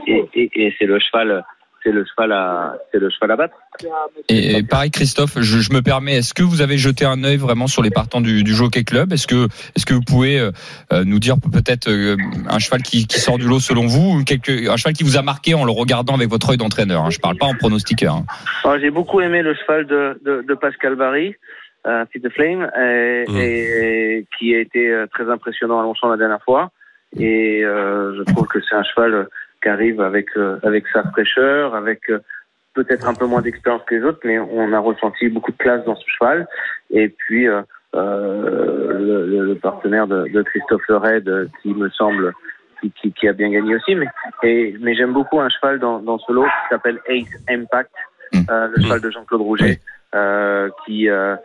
[0.07, 1.43] et, et, et c'est le cheval.
[1.83, 3.55] C'est le cheval à c'est le cheval à battre.
[4.29, 7.35] Et, et pareil, Christophe, je, je me permets, est-ce que vous avez jeté un œil
[7.37, 9.11] vraiment sur les partants du, du Jockey Club?
[9.11, 10.51] Est-ce que, est-ce que vous pouvez euh,
[10.93, 12.15] euh, nous dire peut-être euh,
[12.49, 15.17] un cheval qui, qui sort du lot selon vous, ou quelque, un cheval qui vous
[15.17, 17.09] a marqué en le regardant avec votre œil d'entraîneur hein?
[17.09, 18.15] Je parle pas en pronostiqueur.
[18.15, 18.25] hein.
[18.63, 21.35] Alors, J'ai beaucoup aimé le cheval de, de, de Pascal Barry,
[21.85, 23.37] euh, Feed the Flame, et, Mm.
[23.37, 26.71] et qui a été très impressionnant à Longchamp la dernière fois.
[27.19, 29.23] Et euh, je trouve que c'est un cheval euh,
[29.63, 32.19] qui arrive avec euh, avec sa fraîcheur, avec euh,
[32.75, 35.83] peut-être un peu moins d'expérience que les autres, mais on a ressenti beaucoup de classe
[35.85, 36.47] dans ce cheval.
[36.91, 37.61] Et puis euh,
[37.95, 42.33] euh, le, le- le partenaire de, de Christophe Red, qui me semble
[42.81, 43.95] qui, qui, qui a bien gagné aussi.
[43.95, 44.07] Mais
[44.43, 47.91] et, mais j'aime beaucoup un cheval dans, dans ce lot qui s'appelle Ace Impact,
[48.33, 48.39] Mm.
[48.49, 49.79] euh, le cheval de Jean-Claude Rouget,
[50.15, 51.35] euh, qui euh,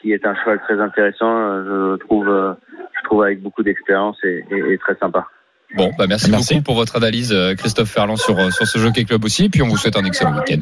[0.00, 2.26] qui est un cheval très intéressant, je trouve,
[2.98, 5.28] je trouve avec beaucoup d'expérience et, et, et très sympa.
[5.74, 6.54] Bon, bah merci, Merci.
[6.54, 9.44] beaucoup pour votre analyse, euh, Christophe Ferland, sur, euh, sur ce Jockey Club aussi.
[9.44, 10.60] Et puis on vous souhaite un excellent week-end.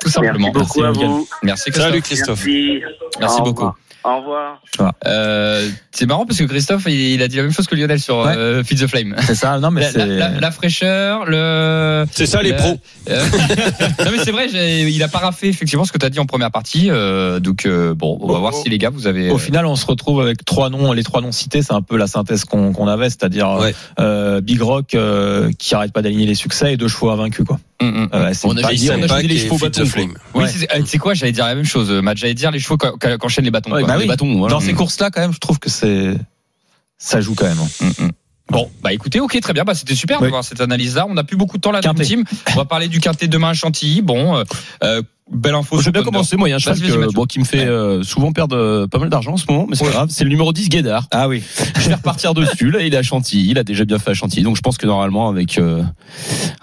[0.00, 0.50] Tout simplement.
[0.54, 1.28] Merci beaucoup à Merci, vous.
[1.42, 1.90] Merci Christophe.
[1.90, 2.46] Salut Christophe.
[2.46, 2.82] Merci.
[3.20, 3.70] Merci Au beaucoup.
[4.02, 4.62] Au revoir.
[5.06, 8.00] Euh, c'est marrant parce que Christophe, il, il a dit la même chose que Lionel
[8.00, 8.34] sur Ouais.
[8.36, 9.14] euh, Feed the Flame.
[9.26, 9.98] C'est ça Non, mais La, c'est.
[10.06, 12.04] la- la- la fraîcheur, le.
[12.12, 12.78] C'est ça les le- pros.
[13.10, 13.22] Euh,
[14.04, 16.18] non mais c'est vrai, j'ai- il a pas raffé effectivement ce que tu as dit
[16.18, 16.90] en première partie.
[16.90, 19.30] euh, donc euh, bon, on va voir si les gars vous avez.
[19.30, 20.92] Au final, on se retrouve avec trois noms.
[20.92, 23.74] Les trois noms cités, c'est un peu la synthèse qu'on qu'on avait, c'est-à-dire Ouais.
[23.98, 27.44] euh, Big Rock euh, qui arrête pas d'aligner les succès et deux chevaux invaincus.
[27.46, 27.58] Quoi.
[27.82, 28.08] Mm, mm.
[28.14, 30.14] Euh, c'est On a pas dit- on a les chevaux Feed the bâtons, Flame.
[30.34, 32.16] Oui, c'est- euh, tu sais quoi, j'allais dire la même chose, Matt.
[32.18, 33.72] J'allais dire les chevaux qui qui enchaînent les bâtons.
[33.72, 33.89] Ouais, quoi.
[33.92, 34.08] Bah les oui.
[34.08, 34.54] bâtons, voilà.
[34.54, 36.14] Dans ces courses-là, quand même, je trouve que c'est
[36.98, 37.58] ça joue quand même.
[37.58, 37.68] hein.
[37.98, 38.10] Mm, mm.
[38.50, 39.62] Bon, bah écoutez, ok, très bien.
[39.64, 40.24] Bah c'était super Oui.
[40.26, 41.06] de voir cette analyse-là.
[41.08, 42.08] On n'a plus beaucoup de temps là, dans le Quintet.
[42.08, 42.24] team.
[42.52, 44.02] On va parler du quintet demain à Chantilly.
[44.02, 44.44] Bon, euh,
[44.82, 45.78] euh, belle info.
[45.78, 46.36] Je vais bien commencer.
[46.36, 47.08] Moi, il y a un cheval que- Mathieu.
[47.14, 49.76] bon, qui me fait euh, souvent perdre euh, pas mal d'argent en ce moment, mais
[49.76, 50.08] c'est pas grave.
[50.10, 51.06] C'est le numéro 10 Guédard.
[51.10, 51.42] Ah oui.
[51.78, 52.70] Je vais repartir dessus.
[52.70, 53.50] Là, il est à Chantilly.
[53.50, 54.42] Il a déjà bien fait à Chantilly.
[54.42, 55.82] Donc, je pense que normalement, avec euh,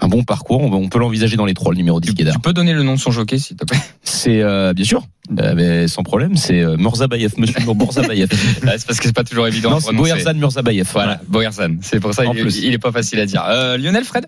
[0.01, 2.33] un bon parcours, on, peut l'envisager dans les trois, le numéro 10 Guédard.
[2.35, 3.79] Tu peux donner le nom de son jockey, s'il te plaît?
[4.03, 5.03] C'est, euh, bien sûr,
[5.39, 8.29] euh, mais sans problème, c'est euh, Murzabayev, monsieur Murzabayev.
[8.67, 9.71] Ah, c'est parce que c'est pas toujours évident.
[9.71, 9.93] non, c'est.
[9.93, 10.89] Boyerzan Murzabayev.
[10.91, 11.77] Voilà, Boyerzan.
[11.81, 13.43] C'est pour ça il, il est pas facile à dire.
[13.47, 14.27] Euh, Lionel Fred?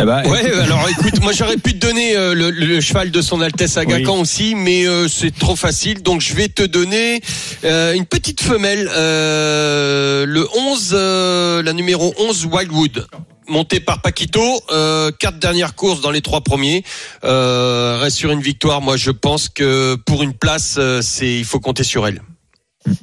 [0.00, 3.20] Eh ben, Ouais, alors écoute, moi j'aurais pu te donner euh, le, le cheval de
[3.20, 4.02] son Altesse Aga Oui.
[4.04, 7.20] Khan aussi, mais euh, c'est trop facile, donc je vais te donner
[7.64, 13.06] euh, une petite femelle, euh, le 11, euh, la numéro 11 Wildwood.
[13.48, 16.84] Montée par Paquito, euh, quatre dernières courses dans les trois premiers,
[17.24, 18.80] euh, reste sur une victoire.
[18.80, 22.22] Moi, je pense que pour une place, euh, c'est il faut compter sur elle.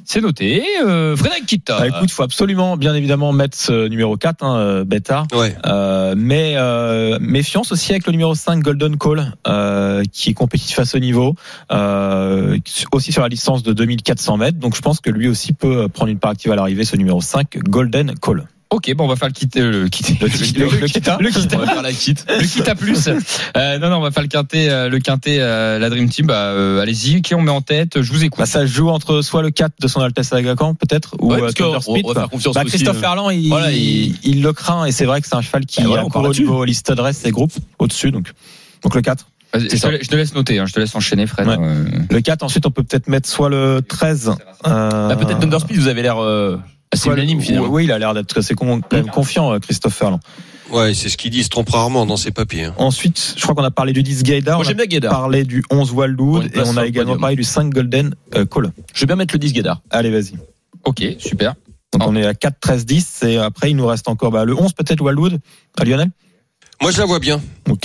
[0.04, 0.62] C'est noté.
[0.84, 1.78] Euh, Frédéric Kita.
[1.78, 5.24] Bah, écoute, faut absolument, bien évidemment, mettre ce numéro 4, hein, euh, Beta.
[5.32, 5.56] Ouais.
[5.66, 10.78] Euh, mais euh, méfiance aussi avec le numéro 5 Golden Call euh, qui est compétitif
[10.78, 11.34] à ce niveau
[11.72, 12.58] euh,
[12.92, 16.10] aussi sur la distance de 2400 mètres donc je pense que lui aussi peut prendre
[16.10, 19.26] une part active à l'arrivée ce numéro 5 Golden Call Ok, bon, on va faire
[19.26, 21.82] le kit, euh, le kit, le, le, le, le kita, le kita, On va faire
[21.82, 22.14] la kit.
[22.28, 23.08] le kit à plus.
[23.56, 26.26] Euh, non, non, on va faire le quintet, euh, le quintet, euh, la Dream Team.
[26.26, 28.38] Bah, euh, allez-y, qui on met en tête Je vous écoute.
[28.38, 31.78] bah, ça joue entre soit le 4 de son Altesse Agacan peut-être ou Ouais, Thunder
[31.78, 32.06] on Speed.
[32.06, 34.92] va faire confiance Bah, aussi, Christophe euh, Ferland, il, voilà, il, il- le craint et
[34.92, 37.26] c'est vrai que c'est un cheval qui voilà, a encore encore au niveau listed reste
[37.26, 38.30] et groupe au-dessus donc
[38.84, 39.26] donc le 4.
[39.52, 39.68] Vas-y, Je,
[39.98, 41.48] te je te laisse noter, hein, je te laisse enchaîner, Fred.
[41.48, 41.56] Ouais.
[41.60, 44.30] Euh, Le 4 ensuite on peut peut-être mettre soit le 13
[44.68, 46.56] euh, Bah, peut-être Thunder Speed, vous avez l'air euh,
[46.92, 47.68] assez soit le- unanime finalement.
[47.68, 50.20] Oui, il a l'air d'être assez con- quand même confiant euh, Christophe Ferland.
[50.72, 52.66] Ouais, c'est ce qu'il dit, il se trompe rarement dans ses papiers.
[52.66, 52.74] hein.
[52.78, 55.10] Ensuite, je crois qu'on a parlé du 10 Gaïda, Moi on a j'aime bien Guédard.
[55.10, 57.20] parlé du 11 Pour Wildwood une et on a le également podium.
[57.20, 58.70] parlé du 5 Golden euh, Call.
[58.94, 59.80] Je vais bien mettre le 10 Guédard.
[59.90, 60.34] Allez, vas-y.
[60.84, 61.54] ok, super.
[61.92, 62.08] Donc Ah.
[62.08, 64.72] on est à 4, 13, 10 et après il nous reste encore bah, le 11
[64.74, 65.40] peut-être Wildwood
[65.76, 66.10] à Lionel?
[66.80, 67.40] Moi, je la vois bien.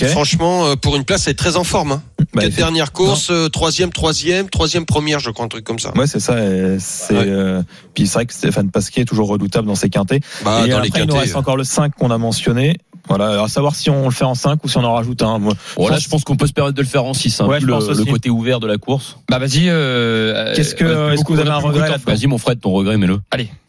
[0.08, 1.92] Franchement, euh, pour une place, elle est très en forme.
[1.92, 2.02] Hein.
[2.34, 5.96] Bah, Quatre dernières courses, euh, troisième, troisième, troisième première, je crois, un truc comme ça.
[5.96, 6.42] Ouais, c'est ça.
[6.42, 7.24] et C'est Ouais.
[7.26, 7.62] euh,
[7.94, 10.20] puis c'est vrai que Stéphane Pasquier est toujours redoutable dans ses quintés.
[10.44, 12.76] Bah, et dans après les il nous reste encore le 5 qu'on a mentionné.
[13.08, 15.38] Voilà, à savoir si on le fait en 5 ou si on en rajoute un.
[15.38, 17.40] Moi, Bon, là, pense- je pense qu'on peut se permettre de le faire en 6.
[17.40, 19.16] Hein, Ouais, le, côté ouvert de la course.
[19.30, 19.68] Bah, vas-y.
[19.68, 21.90] Euh, Qu'est-ce que- euh, est-ce que vous avez un regret.
[22.06, 23.20] Vas-y, mon Fred, ton regret, mets-le.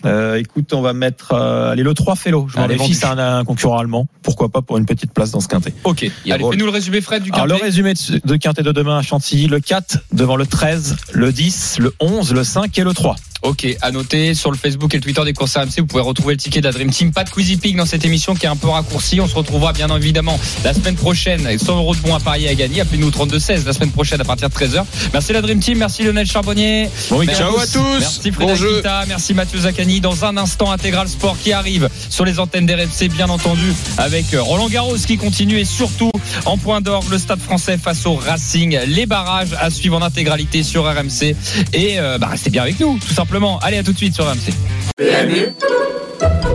[0.05, 2.47] Euh, écoute, on va mettre euh, allez le 3 Félo.
[2.51, 4.07] Je m'en Allez, méfie, c'est un, un concurrent allemand.
[4.21, 5.73] Pourquoi pas pour une petite place dans ce quintet.
[5.83, 6.03] Ok.
[6.29, 7.65] Allez, fais-nous le résumé, Fred, du Alors le quintet.
[7.65, 11.77] résumé de, de quintet de demain à Chantilly, le 4 devant le 13, le 10,
[11.79, 13.15] le 11, le 5 et le 3.
[13.43, 16.33] Ok, à noter sur le Facebook et le Twitter des courses RMC, vous pouvez retrouver
[16.33, 17.11] le ticket de la Dream Team.
[17.11, 19.21] Pas de Quizy Pig dans cette émission qui est un peu raccourcie.
[19.21, 22.49] On se retrouvera bien évidemment la semaine prochaine avec 100 euros de bons à parier
[22.49, 22.81] à gagner.
[22.81, 24.83] Appelez-nous au 32-16 la semaine prochaine à partir de 13h.
[25.13, 26.89] Merci la Dream Team, merci Lionel Charbonnier.
[27.09, 27.41] Bon Merci.
[27.41, 27.99] Ciao à tous.
[27.99, 28.77] Merci Bon Frédéric jeu.
[28.77, 30.01] Kita, merci Mathieu Zaccani.
[30.01, 34.41] Dans un instant, Intégral Sport qui arrive sur les antennes d'RMC, bien entendu, avec euh,
[34.41, 36.11] Roland Garros qui continue et surtout
[36.45, 38.77] en point d'orgue le Stade français face au Racing.
[38.87, 41.35] Les barrages à suivre en intégralité sur RMC.
[41.73, 43.59] Et euh, bah, restez bien avec nous, tout simplement.
[43.59, 44.53] Allez, à tout de suite sur RMC.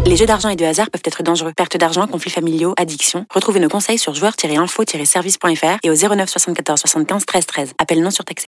[0.07, 1.53] Les jeux d'argent et de hasard peuvent être dangereux.
[1.57, 2.31] Perte d'argent, conflits
[2.77, 3.27] addiction.
[3.31, 7.73] Retrouvez nos conseils sur joueurs-info-service.fr et au 09 74 75 13 13.
[7.79, 8.41] Appel non surtaxé.